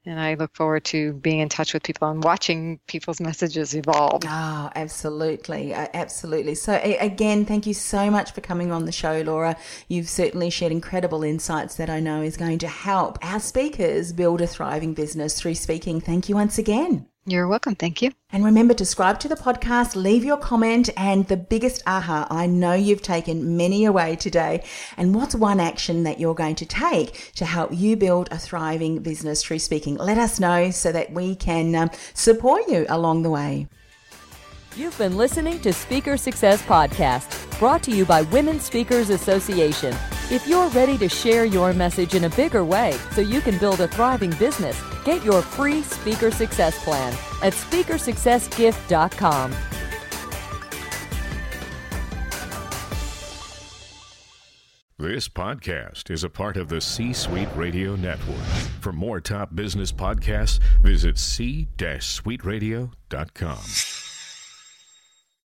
And 0.06 0.20
I 0.20 0.34
look 0.34 0.56
forward 0.56 0.84
to 0.86 1.14
being 1.14 1.40
in 1.40 1.50
touch 1.50 1.74
with 1.74 1.84
people 1.84 2.10
and 2.10 2.24
watching 2.24 2.80
people's 2.88 3.22
messages 3.22 3.76
evolve. 3.76 4.24
Oh, 4.26 4.72
absolutely. 4.76 5.76
Uh, 5.76 5.88
absolutely. 5.94 6.56
So, 6.56 6.80
again, 6.84 7.46
thank 7.46 7.68
you 7.68 7.76
so 7.76 8.10
much 8.10 8.32
for 8.32 8.42
coming 8.42 8.72
on 8.72 8.86
the 8.86 8.92
show, 8.92 9.22
Laura. 9.22 9.56
You've 9.88 10.10
certainly 10.10 10.50
shared 10.50 10.72
incredible 10.72 11.24
insights 11.24 11.76
that 11.76 11.90
I 11.90 12.00
know 12.00 12.24
is 12.24 12.36
going 12.36 12.58
to 12.60 12.68
help 12.68 13.20
our 13.22 13.40
speakers 13.40 14.12
build 14.12 14.42
a 14.42 14.48
thriving 14.48 14.96
business 14.96 15.40
through 15.40 15.56
speaking. 15.56 16.02
Thank 16.02 16.30
you 16.30 16.36
once 16.36 16.58
again. 16.58 17.11
You're 17.24 17.48
welcome. 17.48 17.76
Thank 17.76 18.02
you. 18.02 18.14
And 18.32 18.44
remember 18.44 18.74
to 18.74 18.84
subscribe 18.84 19.20
to 19.20 19.28
the 19.28 19.36
podcast, 19.36 19.96
leave 19.96 20.24
your 20.24 20.38
comment, 20.38 20.90
and 20.98 21.28
the 21.28 21.38
biggest 21.38 21.84
aha 21.86 22.26
I 22.32 22.48
know 22.48 22.74
you've 22.74 23.04
taken 23.04 23.56
many 23.56 23.86
away 23.86 24.16
today. 24.16 24.64
And 24.98 25.14
what's 25.14 25.36
one 25.36 25.60
action 25.60 26.02
that 26.04 26.20
you're 26.20 26.34
going 26.34 26.56
to 26.56 26.66
take 26.66 27.32
to 27.36 27.46
help 27.46 27.70
you 27.74 27.96
build 27.96 28.28
a 28.32 28.40
thriving 28.40 29.04
business 29.04 29.44
through 29.44 29.60
speaking? 29.60 29.98
Let 29.98 30.18
us 30.18 30.40
know 30.40 30.72
so 30.72 30.92
that 30.92 31.14
we 31.14 31.36
can 31.36 31.76
um, 31.76 31.92
support 32.16 32.68
you 32.68 32.88
along 32.90 33.22
the 33.22 33.30
way. 33.30 33.68
You've 34.78 34.98
been 34.98 35.18
listening 35.18 35.60
to 35.62 35.74
Speaker 35.74 36.16
Success 36.16 36.62
Podcast, 36.62 37.60
brought 37.60 37.84
to 37.84 37.92
you 37.92 38.06
by 38.06 38.22
Women 38.22 38.58
Speakers 38.58 39.10
Association. 39.10 39.94
If 40.30 40.48
you're 40.48 40.70
ready 40.70 40.98
to 41.00 41.10
share 41.10 41.44
your 41.44 41.74
message 41.74 42.16
in 42.16 42.24
a 42.24 42.30
bigger 42.30 42.64
way 42.64 42.98
so 43.12 43.20
you 43.20 43.42
can 43.42 43.58
build 43.58 43.82
a 43.82 43.90
thriving 43.90 44.30
business, 44.32 44.82
get 45.04 45.26
your 45.26 45.42
free 45.42 45.84
Speaker 45.84 46.32
Success 46.32 46.82
Plan 46.86 47.12
at 47.44 47.52
speakersuccessgift.com. 47.52 49.52
This 54.98 55.28
podcast 55.28 56.10
is 56.10 56.24
a 56.24 56.30
part 56.30 56.56
of 56.56 56.70
the 56.70 56.80
C 56.80 57.12
Suite 57.12 57.50
Radio 57.58 57.98
Network. 57.98 58.38
For 58.80 58.94
more 58.94 59.20
top 59.20 59.54
business 59.54 59.92
podcasts, 59.92 60.62
visit 60.82 61.18
c-suiteradio.com. 61.18 63.60